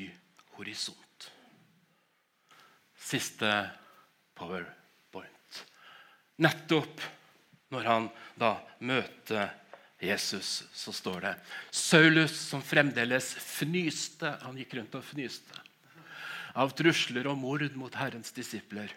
horisont. 0.57 1.31
Siste 2.97 3.53
powerpoint. 4.37 5.63
Nettopp 6.43 7.05
når 7.73 7.89
han 7.89 8.11
da 8.39 8.57
møter 8.85 9.49
Jesus, 9.49 9.66
så 10.01 10.93
står 10.93 11.21
det 11.25 11.35
Saulus, 11.71 12.35
som 12.51 12.61
fremdeles 12.63 13.31
fnyste 13.41 14.29
Han 14.43 14.59
gikk 14.61 14.75
rundt 14.77 14.95
og 14.95 15.05
fnyste 15.05 15.63
av 16.57 16.73
trusler 16.77 17.27
og 17.29 17.37
mord 17.37 17.65
mot 17.77 17.95
Herrens 17.95 18.33
disipler. 18.33 18.89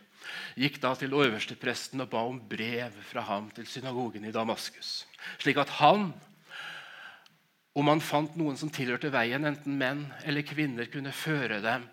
Gikk 0.60 0.80
da 0.84 0.94
til 0.96 1.16
øverstepresten 1.16 2.04
og 2.04 2.12
ba 2.12 2.24
om 2.28 2.40
brev 2.40 2.96
fra 3.10 3.24
ham 3.28 3.50
til 3.56 3.68
synagogen 3.68 4.28
i 4.28 4.34
Damaskus. 4.36 5.06
Slik 5.42 5.60
at 5.60 5.74
han, 5.80 6.12
om 7.76 7.92
han 7.92 8.04
fant 8.04 8.38
noen 8.40 8.60
som 8.60 8.72
tilhørte 8.72 9.12
veien, 9.12 9.48
enten 9.48 9.76
menn 9.80 10.06
eller 10.24 10.48
kvinner, 10.48 10.88
kunne 10.92 11.16
føre 11.16 11.60
dem 11.64 11.88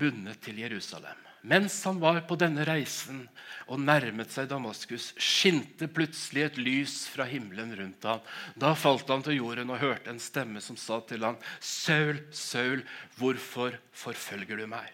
bundet 0.00 0.40
til 0.44 0.62
Jerusalem. 0.62 1.29
Mens 1.40 1.78
han 1.84 2.00
var 2.00 2.20
på 2.28 2.36
denne 2.36 2.66
reisen 2.68 3.22
og 3.70 3.80
nærmet 3.80 4.32
seg 4.32 4.50
Damaskus, 4.50 5.10
skinte 5.16 5.88
plutselig 5.88 6.42
et 6.44 6.58
lys 6.60 6.96
fra 7.08 7.24
himmelen 7.28 7.72
rundt 7.78 8.04
ham. 8.04 8.20
Da 8.60 8.74
falt 8.76 9.08
han 9.08 9.24
til 9.24 9.38
jorden 9.38 9.72
og 9.72 9.80
hørte 9.80 10.12
en 10.12 10.20
stemme 10.20 10.60
som 10.60 10.76
sa 10.76 11.00
til 11.00 11.24
ham, 11.24 11.38
'Saul, 11.60 12.20
Saul, 12.30 12.84
hvorfor 13.16 13.78
forfølger 13.92 14.60
du 14.60 14.66
meg?' 14.66 14.92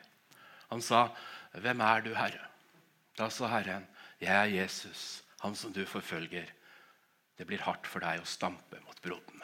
Han 0.70 0.82
sa, 0.82 1.08
'Hvem 1.54 1.80
er 1.80 2.00
du, 2.00 2.14
Herre?' 2.14 2.50
Da 3.18 3.28
sa 3.28 3.48
Herren, 3.48 3.86
'Jeg 4.20 4.36
er 4.36 4.62
Jesus, 4.62 5.22
han 5.40 5.54
som 5.54 5.72
du 5.72 5.84
forfølger.' 5.84 6.52
Det 7.36 7.46
blir 7.46 7.60
hardt 7.60 7.86
for 7.86 8.00
deg 8.00 8.20
å 8.20 8.24
stampe 8.24 8.80
mot 8.80 9.02
brodene. 9.02 9.35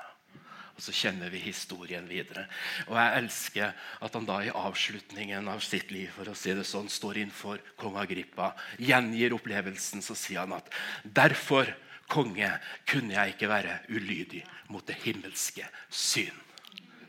Og 0.82 0.88
så 0.88 1.04
kjenner 1.04 1.30
vi 1.30 1.38
historien 1.38 2.08
videre. 2.10 2.48
Og 2.88 2.96
jeg 2.98 3.18
elsker 3.20 3.68
at 4.02 4.16
han 4.18 4.24
da 4.26 4.40
i 4.42 4.50
avslutningen 4.50 5.46
av 5.46 5.60
sitt 5.62 5.92
liv 5.94 6.08
for 6.10 6.26
å 6.26 6.34
si 6.34 6.50
det 6.58 6.64
sånn, 6.66 6.88
står 6.90 7.20
innenfor 7.20 7.60
kong 7.78 8.00
Agrippa, 8.02 8.48
gjengir 8.82 9.36
opplevelsen, 9.36 10.02
så 10.02 10.16
sier 10.18 10.40
han 10.42 10.56
at 10.56 10.72
derfor, 11.06 11.70
konge, 12.10 12.48
kunne 12.90 13.14
jeg 13.14 13.36
ikke 13.36 13.52
være 13.52 13.76
ulydig 13.94 14.42
mot 14.74 14.82
det 14.90 14.98
himmelske 15.04 15.68
syn. 15.86 16.34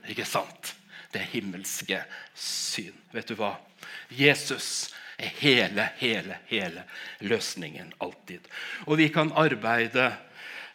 Ikke 0.06 0.28
sant? 0.28 0.76
Det 1.10 1.24
himmelske 1.32 1.98
syn. 2.38 2.94
Vet 3.10 3.32
du 3.32 3.34
hva? 3.40 3.56
Jesus 4.14 4.92
er 5.18 5.34
hele, 5.40 5.88
hele, 5.98 6.38
hele 6.46 6.86
løsningen 7.26 7.90
alltid. 7.98 8.46
Og 8.86 9.02
vi 9.02 9.10
kan 9.10 9.34
arbeide 9.34 10.12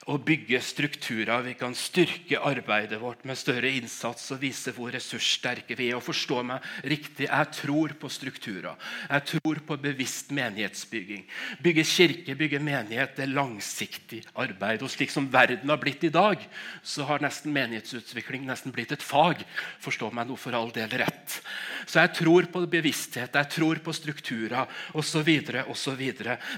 å 0.10 0.18
bygge 0.18 0.58
strukturer. 0.64 1.44
Vi 1.46 1.54
kan 1.60 1.76
styrke 1.78 2.40
arbeidet 2.42 2.98
vårt 3.02 3.26
med 3.30 3.38
større 3.38 3.70
innsats 3.78 4.32
og 4.34 4.42
vise 4.42 4.74
hvor 4.74 4.92
ressurssterke 4.94 5.78
vi 5.78 5.92
er. 5.92 6.00
Og 6.00 6.06
forstå 6.06 6.42
meg 6.50 6.66
riktig, 6.84 7.28
Jeg 7.30 7.52
tror 7.54 7.94
på 8.00 8.10
strukturer. 8.10 8.76
Jeg 9.10 9.26
tror 9.30 9.60
på 9.68 9.78
bevisst 9.78 10.32
menighetsbygging. 10.32 11.26
Bygge 11.62 11.84
kirke, 11.86 12.36
bygge 12.36 12.60
menighet, 12.60 13.16
det 13.16 13.28
er 13.28 13.36
langsiktig 13.36 14.24
arbeid. 14.34 14.82
Og 14.82 14.90
slik 14.90 15.14
som 15.14 15.30
verden 15.32 15.70
har 15.70 15.78
blitt 15.78 16.04
i 16.04 16.14
dag, 16.14 16.42
så 16.84 17.06
har 17.06 17.22
nesten 17.22 17.54
menighetsutvikling 17.54 18.48
nesten 18.48 18.74
blitt 18.74 18.92
et 18.96 19.06
fag. 19.06 19.44
Forstå 19.84 20.10
meg 20.14 20.30
nå 20.30 20.40
for 20.40 20.58
all 20.58 20.74
del 20.74 20.90
rett. 20.90 21.40
Så 21.86 22.02
jeg 22.02 22.16
tror 22.18 22.50
på 22.50 22.66
bevissthet, 22.70 23.36
jeg 23.36 23.54
tror 23.54 23.80
på 23.84 23.94
strukturer 23.94 24.66
osv. 24.98 25.30
osv. 25.70 26.04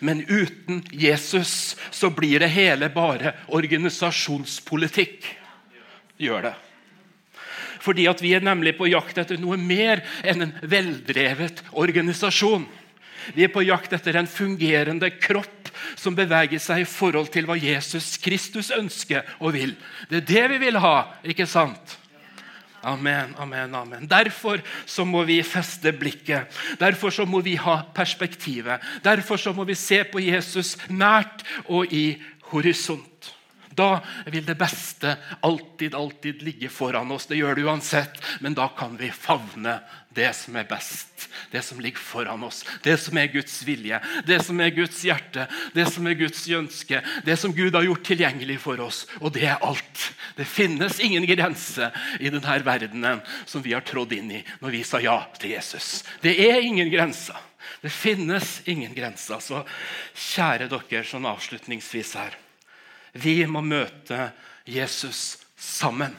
Men 0.01 0.23
uten 0.27 0.83
Jesus 0.91 1.75
så 1.91 2.09
blir 2.15 2.39
det 2.39 2.51
hele 2.55 2.89
bare 2.93 3.35
organisasjonspolitikk. 3.47 5.25
Gjør 6.21 6.49
det. 6.49 6.57
Fordi 7.81 8.05
at 8.05 8.21
Vi 8.21 8.33
er 8.37 8.45
nemlig 8.45 8.75
på 8.77 8.89
jakt 8.91 9.17
etter 9.17 9.39
noe 9.41 9.57
mer 9.57 10.03
enn 10.23 10.45
en 10.45 10.53
veldrevet 10.61 11.63
organisasjon. 11.71 12.67
Vi 13.33 13.45
er 13.45 13.53
på 13.53 13.63
jakt 13.65 13.93
etter 13.93 14.17
en 14.17 14.29
fungerende 14.29 15.09
kropp 15.17 15.71
som 15.97 16.15
beveger 16.17 16.61
seg 16.61 16.83
i 16.83 16.89
forhold 16.89 17.31
til 17.33 17.47
hva 17.49 17.57
Jesus 17.57 18.15
Kristus 18.21 18.71
ønsker 18.73 19.25
og 19.39 19.55
vil. 19.57 19.73
Det 20.09 20.21
er 20.21 20.29
det 20.29 20.45
vi 20.53 20.61
vil 20.67 20.79
ha, 20.81 20.95
ikke 21.25 21.49
sant? 21.49 21.97
Amen, 22.81 23.35
amen, 23.37 23.75
amen. 23.75 24.07
Derfor 24.09 24.61
så 24.89 25.05
må 25.05 25.21
vi 25.23 25.43
feste 25.45 25.91
blikket. 25.93 26.49
Derfor 26.81 27.13
så 27.13 27.27
må 27.29 27.43
vi 27.45 27.53
ha 27.61 27.83
perspektivet. 27.93 28.81
Derfor 29.05 29.37
så 29.37 29.53
må 29.53 29.67
vi 29.69 29.77
se 29.77 30.01
på 30.09 30.21
Jesus 30.21 30.73
nært 30.89 31.45
og 31.67 31.93
i 31.93 32.17
horisont. 32.51 33.31
Da 33.75 34.01
vil 34.25 34.45
det 34.45 34.55
beste 34.55 35.17
alltid, 35.39 35.95
alltid 35.95 36.41
ligge 36.41 36.69
foran 36.69 37.11
oss. 37.11 37.25
Det 37.25 37.39
gjør 37.39 37.55
det 37.55 37.63
uansett, 37.63 38.19
men 38.39 38.53
da 38.53 38.67
kan 38.67 38.97
vi 38.99 39.11
favne 39.11 39.79
det 40.11 40.33
som 40.35 40.55
er 40.59 40.67
best. 40.67 41.29
Det 41.51 41.61
som 41.63 41.79
ligger 41.79 41.99
foran 41.99 42.43
oss. 42.43 42.65
Det 42.83 42.97
som 42.99 43.17
er 43.17 43.31
Guds 43.31 43.61
vilje, 43.63 44.01
det 44.27 44.41
som 44.43 44.59
er 44.59 44.73
Guds 44.75 44.99
hjerte, 45.07 45.47
det 45.73 45.87
som 45.91 46.07
er 46.07 46.17
Guds 46.19 46.43
ønske. 46.51 46.99
Det 47.25 47.37
som 47.39 47.55
Gud 47.55 47.75
har 47.75 47.87
gjort 47.87 48.03
tilgjengelig 48.11 48.59
for 48.59 48.81
oss. 48.83 49.05
Og 49.21 49.31
det 49.37 49.47
er 49.47 49.63
alt. 49.63 50.09
Det 50.35 50.47
finnes 50.47 50.99
ingen 50.99 51.27
grense 51.29 51.91
i 52.19 52.31
denne 52.31 52.57
verdenen 52.65 53.23
som 53.45 53.63
vi 53.63 53.75
har 53.75 53.85
trådt 53.87 54.17
inn 54.17 54.33
i 54.35 54.43
når 54.59 54.75
vi 54.75 54.83
sa 54.87 54.99
ja 54.99 55.21
til 55.39 55.55
Jesus. 55.55 56.01
Det 56.23 56.35
er 56.49 56.59
ingen 56.59 56.91
grenser. 56.91 57.39
Det 57.81 57.91
finnes 57.93 58.61
ingen 58.69 58.93
grenser. 58.97 59.39
Så 59.39 59.63
kjære 60.13 60.67
dere, 60.71 61.05
sånn 61.07 61.29
avslutningsvis 61.29 62.15
her. 62.19 62.35
Vi 63.13 63.41
må 63.47 63.63
møte 63.65 64.31
Jesus 64.67 65.39
sammen. 65.55 66.13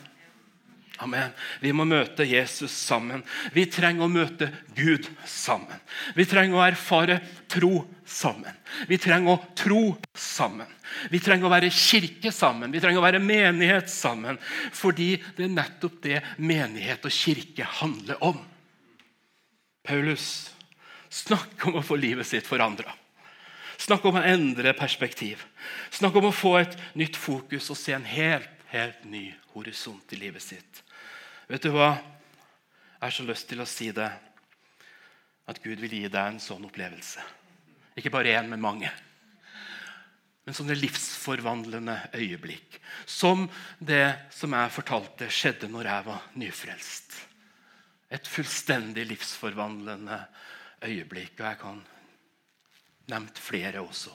Amen. 1.02 1.32
Vi 1.60 1.72
må 1.74 1.84
møte 1.88 2.22
Jesus 2.28 2.70
sammen. 2.76 3.24
Vi 3.54 3.64
trenger 3.66 4.06
å 4.06 4.12
møte 4.12 4.50
Gud 4.76 5.08
sammen. 5.26 5.80
Vi 6.14 6.26
trenger 6.28 6.58
å 6.58 6.66
erfare 6.66 7.18
tro 7.50 7.80
sammen. 8.06 8.54
Vi 8.86 9.00
trenger 9.02 9.34
å 9.34 9.40
tro 9.58 9.82
sammen. 10.14 10.68
Vi 11.10 11.18
trenger 11.22 11.48
å 11.48 11.52
være 11.52 11.72
kirke 11.74 12.30
sammen. 12.34 12.70
Vi 12.70 12.82
trenger 12.82 13.00
å 13.00 13.06
være 13.06 13.22
menighet 13.24 13.90
sammen. 13.90 14.38
Fordi 14.76 15.16
det 15.36 15.48
er 15.48 15.56
nettopp 15.56 15.98
det 16.04 16.22
menighet 16.38 17.08
og 17.08 17.16
kirke 17.16 17.66
handler 17.80 18.22
om. 18.22 18.38
Paulus 19.82 20.52
snakker 21.12 21.68
om 21.68 21.80
å 21.80 21.84
få 21.84 21.98
livet 22.00 22.26
sitt 22.26 22.48
forandra. 22.48 22.94
Snakk 23.82 24.04
om 24.06 24.16
å 24.20 24.24
endre 24.24 24.72
perspektiv. 24.78 25.42
Snakk 25.92 26.16
om 26.20 26.28
å 26.30 26.34
få 26.34 26.56
et 26.60 26.76
nytt 26.98 27.18
fokus 27.18 27.68
og 27.72 27.78
se 27.78 27.94
en 27.96 28.06
helt, 28.06 28.50
helt 28.72 29.04
ny 29.04 29.26
horisont 29.52 30.14
i 30.14 30.20
livet 30.20 30.44
sitt. 30.44 30.82
Vet 31.50 31.64
du 31.66 31.72
hva? 31.74 31.96
Jeg 33.02 33.04
har 33.04 33.16
så 33.16 33.26
lyst 33.26 33.48
til 33.50 33.62
å 33.62 33.68
si 33.68 33.90
det. 33.94 34.08
At 35.50 35.58
Gud 35.64 35.82
vil 35.82 35.96
gi 35.98 36.06
deg 36.06 36.20
en 36.22 36.40
sånn 36.40 36.68
opplevelse. 36.68 37.24
Ikke 37.98 38.12
bare 38.14 38.36
én, 38.38 38.46
men 38.48 38.62
mange. 38.62 38.92
Men 40.46 40.56
sånne 40.56 40.78
livsforvandlende 40.78 41.96
øyeblikk. 42.14 42.78
Som 43.06 43.48
det 43.78 44.30
som 44.34 44.54
jeg 44.54 44.74
fortalte 44.74 45.28
skjedde 45.30 45.68
når 45.70 45.90
jeg 45.90 46.06
var 46.06 46.30
nyfrelst. 46.38 47.18
Et 48.12 48.30
fullstendig 48.30 49.08
livsforvandlende 49.10 50.22
øyeblikk. 50.86 51.34
Og 51.40 51.46
jeg 51.46 51.60
kan 51.60 51.82
nevnt 53.12 53.38
flere 53.42 53.82
også. 53.82 54.14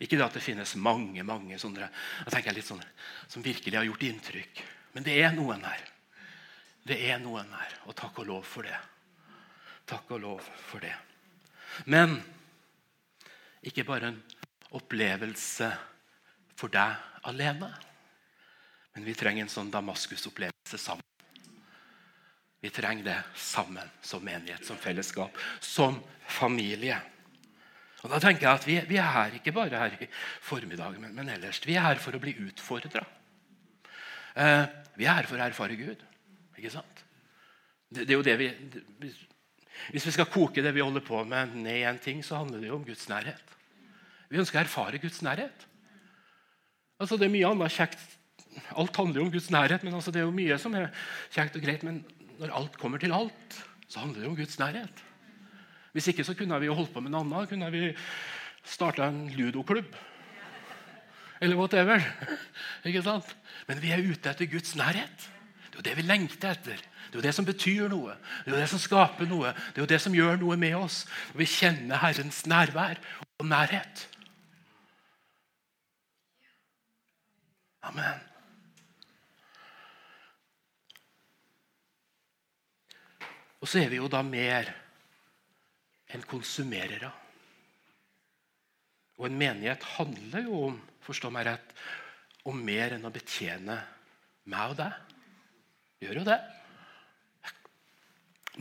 Ikke 0.00 0.18
det 0.18 0.26
at 0.26 0.36
det 0.36 0.44
finnes 0.44 0.76
mange 0.76 1.22
mange 1.26 1.58
sånne, 1.60 1.88
jeg 2.24 2.34
tenker 2.34 2.56
litt 2.56 2.68
sånne, 2.68 2.86
som 3.28 3.44
virkelig 3.44 3.78
har 3.78 3.86
gjort 3.88 4.06
inntrykk. 4.08 4.62
Men 4.96 5.06
det 5.06 5.16
er 5.22 5.34
noen 5.36 5.64
her. 5.66 5.82
Det 6.86 6.98
er 7.10 7.18
noen 7.18 7.50
her, 7.50 7.72
og 7.86 7.96
takk 7.98 8.20
og 8.22 8.28
lov 8.30 8.44
for 8.46 8.66
det. 8.66 8.76
Takk 9.86 10.10
og 10.14 10.22
lov 10.22 10.46
for 10.68 10.82
det. 10.82 10.94
Men 11.90 12.16
ikke 13.66 13.84
bare 13.86 14.12
en 14.12 14.20
opplevelse 14.78 15.70
for 16.56 16.72
deg 16.72 17.26
alene. 17.26 17.72
Men 18.94 19.06
vi 19.06 19.14
trenger 19.18 19.44
en 19.44 19.52
sånn 19.52 19.72
Damaskus-opplevelse 19.74 20.78
sammen. 20.80 21.15
Vi 22.64 22.70
trenger 22.72 23.04
det 23.04 23.18
sammen 23.38 23.90
som 24.02 24.24
menighet, 24.24 24.64
som 24.64 24.78
fellesskap, 24.80 25.36
som 25.60 26.00
familie. 26.26 26.98
Og 28.02 28.12
da 28.12 28.20
tenker 28.22 28.46
jeg 28.46 28.52
at 28.54 28.66
Vi, 28.66 28.76
vi 28.88 28.98
er 29.02 29.12
her 29.12 29.36
ikke 29.38 29.54
bare 29.54 29.80
her 29.80 29.96
i 30.00 30.08
formiddag, 30.44 30.98
men, 31.00 31.14
men, 31.14 31.30
ellers. 31.34 31.60
Vi 31.66 31.76
er 31.76 31.84
her 31.88 32.02
for 32.02 32.16
å 32.16 32.22
bli 32.22 32.36
utfordra. 32.46 33.04
Eh, 34.36 34.64
vi 34.96 35.06
er 35.06 35.18
her 35.20 35.28
for 35.28 35.40
å 35.40 35.46
erfare 35.46 35.78
Gud. 35.78 36.02
Ikke 36.56 36.72
sant? 36.72 37.04
Det, 37.90 38.04
det 38.04 38.14
er 38.14 38.18
jo 38.18 38.26
det 38.26 38.36
vi, 38.40 38.48
det, 38.72 39.12
Hvis 39.92 40.08
vi 40.08 40.14
skal 40.16 40.30
koke 40.30 40.64
det 40.64 40.74
vi 40.74 40.84
holder 40.84 41.04
på 41.04 41.22
med, 41.28 41.54
ned 41.54 41.80
i 41.82 41.86
en 41.88 42.00
ting, 42.02 42.22
så 42.24 42.40
handler 42.42 42.62
det 42.62 42.70
jo 42.70 42.78
om 42.78 42.86
Guds 42.86 43.08
nærhet. 43.10 43.56
Vi 44.30 44.40
ønsker 44.42 44.60
å 44.60 44.64
erfare 44.64 45.00
Guds 45.02 45.22
nærhet. 45.22 45.66
Altså, 46.96 47.18
det 47.18 47.28
er 47.28 47.34
mye 47.34 47.50
annet 47.50 47.74
kjekt. 47.74 48.00
Alt 48.72 48.96
handler 48.96 49.20
jo 49.20 49.26
om 49.26 49.32
Guds 49.34 49.50
nærhet, 49.52 49.82
men 49.84 49.94
altså, 49.98 50.12
det 50.14 50.22
er 50.22 50.28
jo 50.28 50.34
mye 50.34 50.56
som 50.60 50.74
er 50.78 50.88
kjekt 51.34 51.58
og 51.58 51.66
greit. 51.66 51.84
Men 51.86 52.00
når 52.40 52.54
alt 52.56 52.78
kommer 52.80 53.00
til 53.02 53.14
alt, 53.16 53.60
så 53.88 54.02
handler 54.02 54.22
det 54.22 54.30
om 54.30 54.36
Guds 54.36 54.58
nærhet. 54.58 55.04
Hvis 55.96 56.10
ikke 56.12 56.24
så 56.28 56.34
kunne 56.36 56.58
vi 56.60 56.68
jo 56.68 56.74
holdt 56.76 56.92
på 56.92 57.00
med 57.00 57.14
noe 57.14 57.24
annet. 57.24 57.48
Kunne 57.48 57.70
vi 57.72 57.86
starta 58.66 59.06
en 59.08 59.30
ludoklubb. 59.32 59.94
Eller 61.40 61.56
whatever. 61.56 62.02
Ikke 62.84 63.00
sant? 63.04 63.30
Men 63.68 63.80
vi 63.80 63.94
er 63.94 64.04
ute 64.04 64.28
etter 64.28 64.50
Guds 64.50 64.74
nærhet. 64.76 65.30
Det 65.70 65.72
er 65.72 65.80
jo 65.80 65.86
det 65.88 65.96
vi 65.96 66.04
lengter 66.04 66.52
etter. 66.52 66.76
Det 67.06 67.14
er 67.14 67.20
jo 67.20 67.24
det 67.24 67.34
som 67.36 67.48
betyr 67.48 67.88
noe. 67.92 68.16
Det 68.44 68.52
er 68.52 68.56
jo 68.56 68.60
det 68.60 68.68
som 68.74 68.82
skaper 68.82 69.28
noe. 69.30 69.54
Det 69.72 69.80
er 69.80 69.86
jo 69.86 69.90
det 69.94 70.02
som 70.04 70.16
gjør 70.16 70.36
noe 70.42 70.60
med 70.60 70.76
oss. 70.76 71.04
Vi 71.36 71.48
kjenner 71.48 72.00
Herrens 72.02 72.44
nærvær 72.48 73.00
og 73.38 73.48
nærhet. 73.48 74.06
Amen. 77.86 78.35
Og 83.66 83.70
så 83.72 83.80
er 83.82 83.88
vi 83.90 83.98
jo 83.98 84.06
da 84.06 84.20
mer 84.22 84.68
enn 86.14 86.22
konsumerere. 86.30 87.08
Og 89.18 89.26
en 89.26 89.38
menighet 89.40 89.82
handler 89.96 90.44
jo 90.46 90.60
om 90.68 90.76
forstå 91.02 91.32
meg 91.34 91.48
rett, 91.48 91.72
om 92.46 92.60
mer 92.62 92.94
enn 92.94 93.08
å 93.08 93.10
betjene 93.10 93.74
meg 94.46 94.70
og 94.70 94.78
deg. 94.78 95.00
Gjør 96.04 96.20
jo 96.20 96.22
det. 96.28 96.36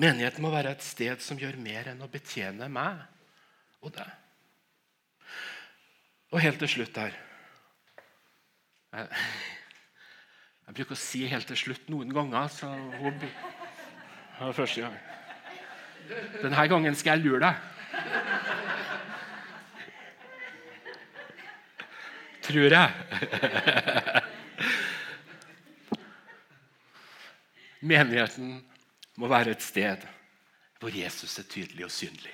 Menigheten 0.02 0.42
må 0.42 0.50
være 0.56 0.74
et 0.74 0.88
sted 0.88 1.22
som 1.22 1.38
gjør 1.38 1.62
mer 1.62 1.92
enn 1.94 2.02
å 2.02 2.10
betjene 2.10 2.66
meg 2.66 3.06
og 3.86 3.94
deg. 3.94 4.10
Og 6.34 6.42
helt 6.42 6.58
til 6.66 6.72
slutt 6.80 6.98
her 6.98 7.14
jeg, 8.96 9.08
jeg 10.66 10.80
bruker 10.80 10.98
å 10.98 11.04
si 11.06 11.28
helt 11.30 11.46
til 11.54 11.62
slutt 11.62 11.94
noen 11.94 12.10
ganger. 12.10 12.50
så 12.58 12.74
hun, 12.74 13.22
det 14.40 14.46
var 14.46 14.52
første 14.52 14.82
gang. 14.82 14.98
Denne 16.42 16.68
gangen 16.68 16.96
skal 16.96 17.18
jeg 17.18 17.26
lure 17.26 17.40
deg. 17.46 17.56
Tror 22.46 22.74
jeg. 22.76 22.92
Menigheten 27.86 28.66
må 29.22 29.28
være 29.30 29.52
et 29.56 29.64
sted 29.64 29.98
hvor 30.82 30.94
Jesus 30.94 31.40
er 31.40 31.48
tydelig 31.50 31.86
og 31.88 31.92
synlig. 31.94 32.34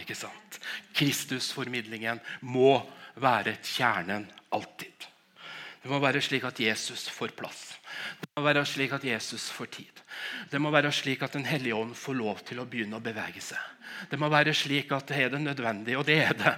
Ikke 0.00 0.16
sant? 0.16 0.58
Kristusformidlingen 0.96 2.20
må 2.48 2.80
være 3.20 3.56
kjernen 3.62 4.24
alltid. 4.52 4.91
Det 5.82 5.90
må 5.90 5.98
være 5.98 6.20
slik 6.22 6.44
at 6.46 6.60
Jesus 6.62 7.08
får 7.10 7.34
plass. 7.34 7.62
Det 8.20 8.28
må 8.36 8.44
være 8.46 8.62
slik 8.66 8.92
at 8.94 9.04
Jesus 9.04 9.48
får 9.50 9.70
tid. 9.78 10.02
Det 10.50 10.60
må 10.62 10.70
være 10.70 10.92
slik 10.94 11.22
at 11.26 11.34
Den 11.34 11.44
hellige 11.44 11.74
ånd 11.74 11.94
får 11.98 12.14
lov 12.14 12.42
til 12.46 12.62
å 12.62 12.66
begynne 12.70 13.00
å 13.00 13.02
bevege 13.02 13.42
seg. 13.42 13.58
Det 14.10 14.18
må 14.18 14.30
være 14.30 14.54
slik 14.54 14.92
at 14.94 15.10
det 15.10 15.18
er 15.24 15.34
det 15.34 15.42
nødvendig, 15.42 15.98
og 15.98 16.06
det 16.06 16.20
er 16.22 16.38
det. 16.38 16.56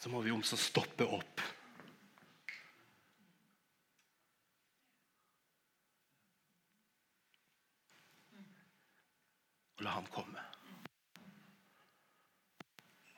Så 0.00 0.08
må 0.08 0.24
vi 0.24 0.32
omså 0.32 0.56
stoppe 0.56 1.04
opp. 1.04 1.44
Og 9.76 9.84
la 9.84 9.98
han 10.00 10.08
komme. 10.12 10.48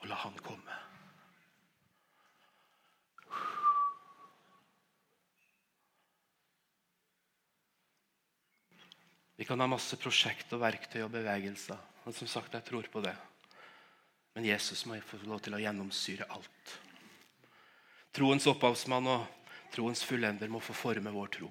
Og 0.03 0.11
la 0.11 0.19
han 0.27 0.43
komme. 0.43 0.83
Vi 9.43 9.47
kan 9.47 9.59
ha 9.59 9.67
masse 9.67 9.97
prosjekt 9.99 10.53
og 10.55 10.61
verktøy 10.63 11.01
og 11.03 11.09
bevegelser. 11.11 11.79
Men 12.05 12.15
som 12.15 12.29
sagt, 12.31 12.53
jeg 12.55 12.63
tror 12.63 12.87
på 12.87 13.01
det. 13.03 13.17
Men 14.37 14.45
Jesus 14.47 14.85
må 14.87 14.95
få 15.03 15.17
lov 15.27 15.41
til 15.43 15.57
å 15.57 15.59
gjennomsyre 15.59 16.29
alt. 16.31 16.75
Troens 18.15 18.45
opphavsmann 18.47 19.09
og 19.11 19.25
troens 19.75 20.05
fullender 20.07 20.47
må 20.47 20.61
få 20.63 20.77
forme 20.79 21.11
vår 21.11 21.33
tro. 21.35 21.49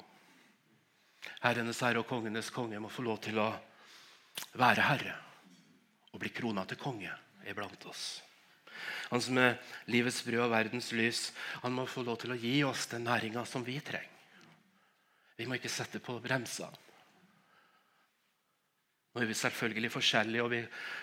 Herrenes 1.43 1.81
herre 1.83 1.99
og 1.99 2.07
kongenes 2.07 2.47
konge 2.55 2.79
må 2.79 2.87
få 2.87 3.03
lov 3.03 3.19
til 3.25 3.41
å 3.43 3.49
være 4.61 4.85
herre 4.87 5.15
og 6.13 6.21
bli 6.23 6.31
krona 6.31 6.63
til 6.69 6.79
konge 6.79 7.11
iblant 7.43 7.89
oss. 7.91 8.21
Han 9.09 9.25
som 9.25 9.41
er 9.41 9.57
livets 9.91 10.21
brød 10.23 10.45
og 10.45 10.53
verdens 10.53 10.93
lys, 10.95 11.25
han 11.59 11.75
må 11.75 11.83
få 11.91 12.05
lov 12.07 12.21
til 12.23 12.31
å 12.31 12.39
gi 12.39 12.55
oss 12.63 12.87
den 12.93 13.03
næringa 13.09 13.43
som 13.43 13.67
vi 13.67 13.75
trenger. 13.83 14.07
Vi 15.35 15.49
må 15.51 15.59
ikke 15.59 15.73
sette 15.75 15.99
på 15.99 16.15
bremsene. 16.23 16.87
Nå 19.11 19.19
er 19.19 19.27
vi 19.27 19.35
selvfølgelig 19.35 19.91
forskjellige, 19.91 20.43
og 20.43 20.51
vi 20.53 20.61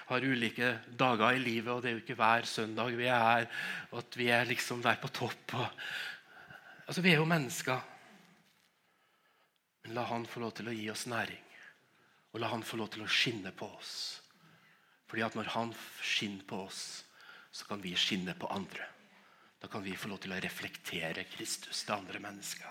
har 0.09 0.25
ulike 0.25 0.69
dager 0.99 1.37
i 1.37 1.43
livet. 1.43 1.73
og 1.73 1.83
Det 1.83 1.91
er 1.91 1.97
jo 1.99 2.05
ikke 2.05 2.17
hver 2.17 2.47
søndag 2.49 2.97
vi 2.97 3.05
er 3.05 3.19
her, 3.21 3.49
og 3.91 3.99
at 3.99 4.17
vi 4.17 4.29
er 4.33 4.49
liksom 4.49 4.81
der 4.83 4.97
på 4.97 5.09
topp. 5.09 5.55
Og, 5.55 5.67
altså, 6.87 7.03
Vi 7.03 7.13
er 7.13 7.21
jo 7.21 7.29
mennesker. 7.29 7.81
Men 9.85 9.95
la 9.95 10.07
Han 10.09 10.27
få 10.27 10.41
lov 10.41 10.53
til 10.57 10.69
å 10.69 10.73
gi 10.73 10.89
oss 10.91 11.07
næring. 11.07 11.45
Og 12.33 12.41
la 12.41 12.49
Han 12.49 12.63
få 12.63 12.77
lov 12.77 12.89
til 12.89 13.05
å 13.05 13.13
skinne 13.13 13.53
på 13.53 13.69
oss. 13.77 14.23
Fordi 15.07 15.23
at 15.23 15.37
når 15.37 15.53
Han 15.53 15.75
skinner 16.01 16.45
på 16.49 16.65
oss, 16.65 17.05
så 17.53 17.65
kan 17.69 17.83
vi 17.83 17.95
skinne 17.97 18.35
på 18.35 18.49
andre. 18.49 18.89
Da 19.61 19.69
kan 19.69 19.83
vi 19.83 19.97
få 19.97 20.09
lov 20.09 20.19
til 20.19 20.33
å 20.33 20.41
reflektere 20.41 21.25
Kristus 21.29 21.85
til 21.85 21.95
andre 21.95 22.21
mennesker. 22.25 22.69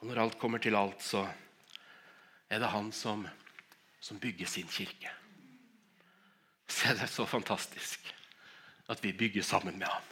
Og 0.00 0.08
når 0.08 0.22
alt 0.22 0.38
kommer 0.38 0.58
til 0.58 0.74
alt, 0.74 1.02
så 1.02 1.28
er 2.50 2.62
det 2.62 2.70
han 2.70 2.92
som, 2.92 3.26
som 4.00 4.20
bygger 4.20 4.46
sin 4.46 4.68
kirke. 4.68 5.10
Se, 6.68 6.88
det 6.94 7.02
er 7.02 7.10
så 7.10 7.26
fantastisk 7.26 8.14
at 8.88 9.02
vi 9.02 9.12
bygger 9.12 9.42
sammen 9.42 9.78
med 9.78 9.86
ham. 9.86 10.02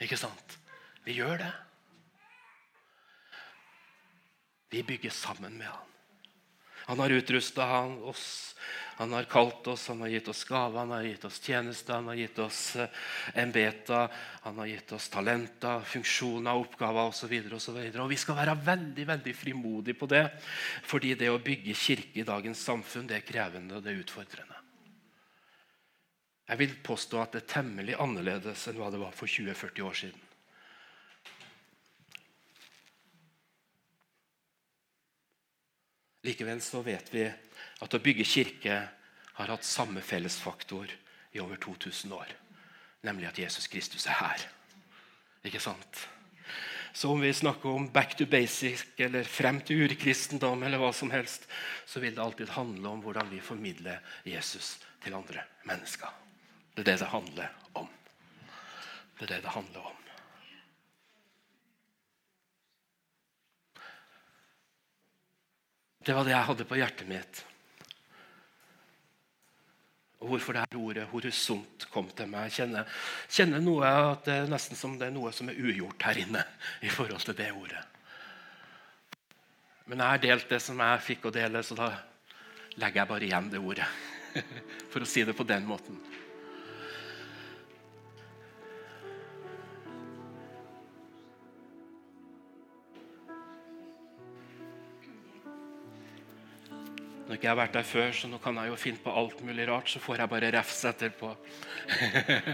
Ikke 0.00 0.16
sant? 0.16 0.58
Vi 1.04 1.12
gjør 1.16 1.36
det. 1.36 1.52
Vi 4.70 4.82
bygger 4.82 5.10
sammen 5.10 5.58
med 5.58 5.66
ham. 5.66 5.88
Han 6.86 7.02
har 7.02 7.14
utrusta 7.20 7.68
oss 8.02 8.52
han 8.96 9.12
har 9.12 9.24
kalt 9.24 9.66
oss, 9.66 9.88
han 9.88 10.00
har 10.00 10.08
gitt 10.08 10.28
oss 10.28 10.44
gaver, 10.44 10.78
han 10.78 10.90
har 10.90 11.02
gitt 11.02 11.24
oss 11.24 11.40
tjenester, 11.42 11.94
han 11.94 12.06
har 12.06 12.14
gitt 12.14 12.38
oss 12.38 12.76
embeta, 12.76 13.40
embeter, 13.42 14.08
han 14.42 14.58
har 14.58 14.66
gitt 14.66 14.92
oss 14.92 15.08
talenter, 15.08 15.80
funksjoner, 15.80 16.54
oppgaver 16.54 17.10
osv. 17.10 17.32
Og, 17.50 17.58
så 17.62 17.74
og 17.74 18.10
vi 18.12 18.20
skal 18.20 18.38
være 18.38 18.56
veldig 18.62 19.06
veldig 19.08 19.34
frimodige 19.34 19.98
på 19.98 20.06
det, 20.12 20.22
fordi 20.86 21.14
det 21.18 21.32
å 21.32 21.40
bygge 21.42 21.74
kirke 21.74 22.22
i 22.22 22.26
dagens 22.28 22.62
samfunn 22.62 23.08
det 23.10 23.18
er 23.18 23.26
krevende 23.26 23.80
og 23.80 23.82
det 23.82 23.94
er 23.94 24.04
utfordrende. 24.04 24.60
Jeg 26.52 26.60
vil 26.60 26.78
påstå 26.84 27.22
at 27.22 27.34
det 27.34 27.42
er 27.42 27.52
temmelig 27.56 27.96
annerledes 28.02 28.68
enn 28.68 28.78
hva 28.78 28.90
det 28.92 29.00
var 29.00 29.14
for 29.16 29.30
20-40 29.30 29.88
år 29.88 29.98
siden. 30.04 30.28
Likevel 36.22 36.60
så 36.62 36.82
vet 36.86 37.08
vi 37.14 37.24
at 37.26 37.94
å 37.94 38.02
bygge 38.02 38.26
kirke 38.26 38.78
har 39.38 39.50
hatt 39.50 39.66
samme 39.66 40.02
fellesfaktor 40.04 40.90
i 41.32 41.40
over 41.42 41.58
2000 41.58 42.12
år. 42.14 42.30
Nemlig 43.02 43.30
at 43.30 43.38
Jesus 43.42 43.66
Kristus 43.66 44.06
er 44.06 44.18
her. 44.20 44.44
Ikke 45.42 45.62
sant? 45.62 46.04
Så 46.92 47.10
om 47.10 47.20
vi 47.20 47.32
snakker 47.34 47.72
om 47.72 47.88
back 47.92 48.16
to 48.16 48.26
basic 48.26 48.84
eller 49.00 49.24
frem 49.24 49.62
til 49.64 49.86
urkristendom, 49.86 50.62
eller 50.62 50.78
hva 50.78 50.92
som 50.94 51.10
helst, 51.10 51.48
så 51.88 52.02
vil 52.04 52.14
det 52.14 52.22
alltid 52.22 52.52
handle 52.52 52.92
om 52.92 53.00
hvordan 53.02 53.30
vi 53.32 53.40
formidler 53.40 54.04
Jesus 54.28 54.76
til 55.02 55.16
andre 55.16 55.46
mennesker. 55.66 56.12
Det 56.76 56.84
er 56.84 56.92
det 56.92 56.98
det 57.00 57.10
handler 57.14 57.50
om. 57.80 57.88
Det 59.18 59.24
er 59.24 59.34
det 59.34 59.42
det 59.46 59.56
handler 59.56 59.88
om. 59.88 60.01
Det 66.02 66.14
var 66.16 66.26
det 66.26 66.34
jeg 66.34 66.48
hadde 66.48 66.66
på 66.66 66.78
hjertet 66.78 67.08
mitt. 67.08 67.42
Og 70.22 70.32
hvorfor 70.32 70.54
det 70.54 70.62
her 70.62 70.78
ordet 70.78 71.08
horisont 71.10 71.86
kom 71.90 72.08
til 72.14 72.30
meg. 72.30 72.46
Jeg 72.50 72.62
kjenner, 72.62 73.00
kjenner 73.30 73.62
noe 73.62 73.88
at 74.12 74.26
det 74.26 74.36
er 74.38 74.50
nesten 74.50 74.78
som 74.78 74.94
det 74.98 75.08
er 75.08 75.14
noe 75.14 75.32
som 75.34 75.50
er 75.50 75.58
ugjort 75.58 76.06
her 76.06 76.20
inne 76.22 76.44
i 76.82 76.90
forhold 76.90 77.26
til 77.26 77.38
det 77.38 77.50
ordet. 77.50 77.82
Men 79.90 79.98
jeg 79.98 80.14
har 80.14 80.22
delt 80.22 80.50
det 80.50 80.60
som 80.62 80.78
jeg 80.78 81.06
fikk 81.08 81.26
å 81.26 81.34
dele, 81.34 81.62
så 81.66 81.74
da 81.78 81.90
legger 82.78 83.02
jeg 83.02 83.10
bare 83.10 83.26
igjen 83.26 83.50
det 83.52 83.62
ordet. 83.62 83.88
For 84.92 85.02
å 85.02 85.08
si 85.08 85.26
det 85.26 85.34
på 85.36 85.46
den 85.46 85.66
måten. 85.68 85.98
Ikke 97.42 97.48
jeg 97.48 97.56
har 97.56 97.58
vært 97.58 97.74
der 97.74 97.86
før, 97.86 98.12
så 98.14 98.28
nå 98.30 98.38
kan 98.38 98.54
jeg 98.54 98.70
jo 98.70 98.76
finne 98.78 99.02
på 99.02 99.12
alt 99.18 99.40
mulig 99.42 99.64
rart. 99.66 99.88
Så 99.90 99.98
får 99.98 100.20
jeg 100.20 100.30
bare 100.30 100.50
refs 100.54 100.84
etterpå. 100.86 101.32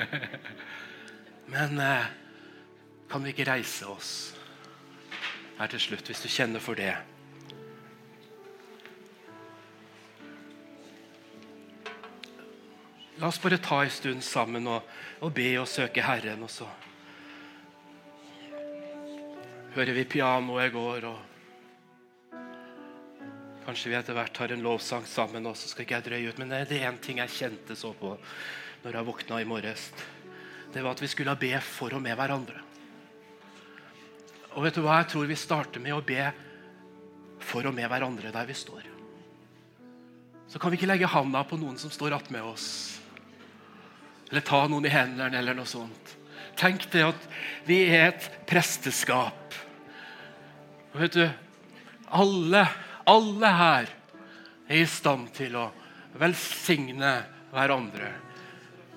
Men 1.52 1.76
eh, 1.84 2.06
kan 3.10 3.20
vi 3.20 3.34
ikke 3.34 3.50
reise 3.50 3.84
oss 3.92 4.12
her 5.58 5.68
til 5.68 5.82
slutt, 5.84 6.08
hvis 6.08 6.24
du 6.24 6.30
kjenner 6.32 6.64
for 6.64 6.80
det? 6.80 6.94
La 13.20 13.28
oss 13.28 13.44
bare 13.44 13.60
ta 13.60 13.82
en 13.84 13.92
stund 13.92 14.24
sammen 14.24 14.72
og, 14.72 14.88
og 15.20 15.36
be 15.36 15.50
og 15.60 15.68
søke 15.68 16.00
Herren. 16.00 16.48
Og 16.48 16.54
så 16.54 16.70
hører 19.76 19.98
vi 20.00 20.12
pianoet 20.16 20.72
går. 20.72 21.12
og 21.12 21.37
Kanskje 23.68 23.90
vi 23.92 23.96
etter 23.98 24.16
hvert 24.16 24.38
har 24.40 24.52
en 24.54 24.62
lovsang 24.64 25.02
sammen 25.04 25.44
også, 25.44 25.68
skal 25.68 25.84
ikke 25.84 25.98
jeg 25.98 26.04
drøye 26.06 26.30
ut. 26.30 26.38
Men 26.40 26.54
det 26.54 26.78
er 26.78 26.86
én 26.88 26.96
ting 27.04 27.18
jeg 27.20 27.34
kjente 27.34 27.74
så 27.76 27.90
på 27.92 28.14
når 28.80 28.94
jeg 28.96 29.04
våkna 29.04 29.40
i 29.42 29.48
morges. 29.48 29.90
Det 30.72 30.80
var 30.80 30.96
at 30.96 31.02
vi 31.04 31.10
skulle 31.12 31.34
be 31.36 31.50
for 31.60 31.92
og 31.92 32.00
med 32.00 32.16
hverandre. 32.16 32.62
Og 34.56 34.64
vet 34.64 34.78
du 34.78 34.80
hva? 34.86 35.02
Jeg 35.02 35.10
tror 35.12 35.28
vi 35.28 35.36
starter 35.36 35.84
med 35.84 35.98
å 35.98 36.00
be 36.00 36.30
for 37.44 37.68
og 37.68 37.76
med 37.76 37.92
hverandre 37.92 38.32
der 38.32 38.48
vi 38.48 38.56
står. 38.56 38.88
Så 40.48 40.56
kan 40.56 40.72
vi 40.72 40.80
ikke 40.80 40.88
legge 40.88 41.12
handa 41.12 41.44
på 41.44 41.60
noen 41.60 41.76
som 41.76 41.92
står 41.92 42.16
attmed 42.16 42.48
oss. 42.48 42.70
Eller 44.30 44.48
ta 44.48 44.64
noen 44.64 44.88
i 44.88 44.96
hendene 44.96 45.44
eller 45.44 45.60
noe 45.60 45.68
sånt. 45.68 46.16
Tenk 46.56 46.88
det 46.96 47.04
at 47.12 47.30
vi 47.68 47.82
er 47.92 48.14
et 48.14 48.32
presteskap. 48.48 49.60
Og 50.94 51.02
vet 51.04 51.20
du, 51.20 51.26
alle 52.08 52.64
alle 53.08 53.50
her 53.56 53.90
er 54.68 54.82
i 54.82 54.86
stand 54.88 55.30
til 55.36 55.56
å 55.56 55.68
velsigne 56.20 57.14
hverandre. 57.52 58.12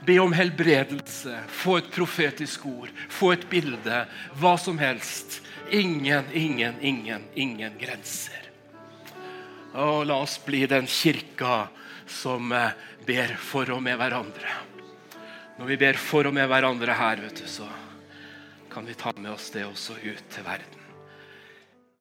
Be 0.06 0.18
om 0.20 0.34
helbredelse, 0.34 1.44
få 1.48 1.78
et 1.78 1.92
profetisk 1.94 2.66
ord, 2.66 2.90
få 3.10 3.36
et 3.36 3.46
bilde. 3.50 4.04
Hva 4.42 4.56
som 4.58 4.82
helst. 4.82 5.40
Ingen, 5.72 6.26
ingen, 6.34 6.80
ingen, 6.82 7.28
ingen 7.34 7.78
grenser. 7.80 8.50
Og 9.78 10.04
la 10.10 10.18
oss 10.20 10.36
bli 10.44 10.66
den 10.68 10.90
kirka 10.90 11.70
som 12.12 12.52
eh, 12.52 12.74
ber 13.08 13.38
for 13.40 13.72
og 13.72 13.80
med 13.86 13.96
hverandre. 14.02 14.58
Når 15.62 15.70
vi 15.70 15.80
ber 15.80 16.02
for 16.02 16.28
og 16.28 16.36
med 16.36 16.50
hverandre 16.52 16.98
her, 16.98 17.24
vet 17.24 17.40
du, 17.40 17.48
så 17.48 17.70
kan 18.74 18.90
vi 18.90 18.98
ta 19.00 19.14
med 19.16 19.32
oss 19.32 19.52
det 19.54 19.64
også 19.70 19.96
ut 20.02 20.28
til 20.34 20.48
verden. 20.50 20.81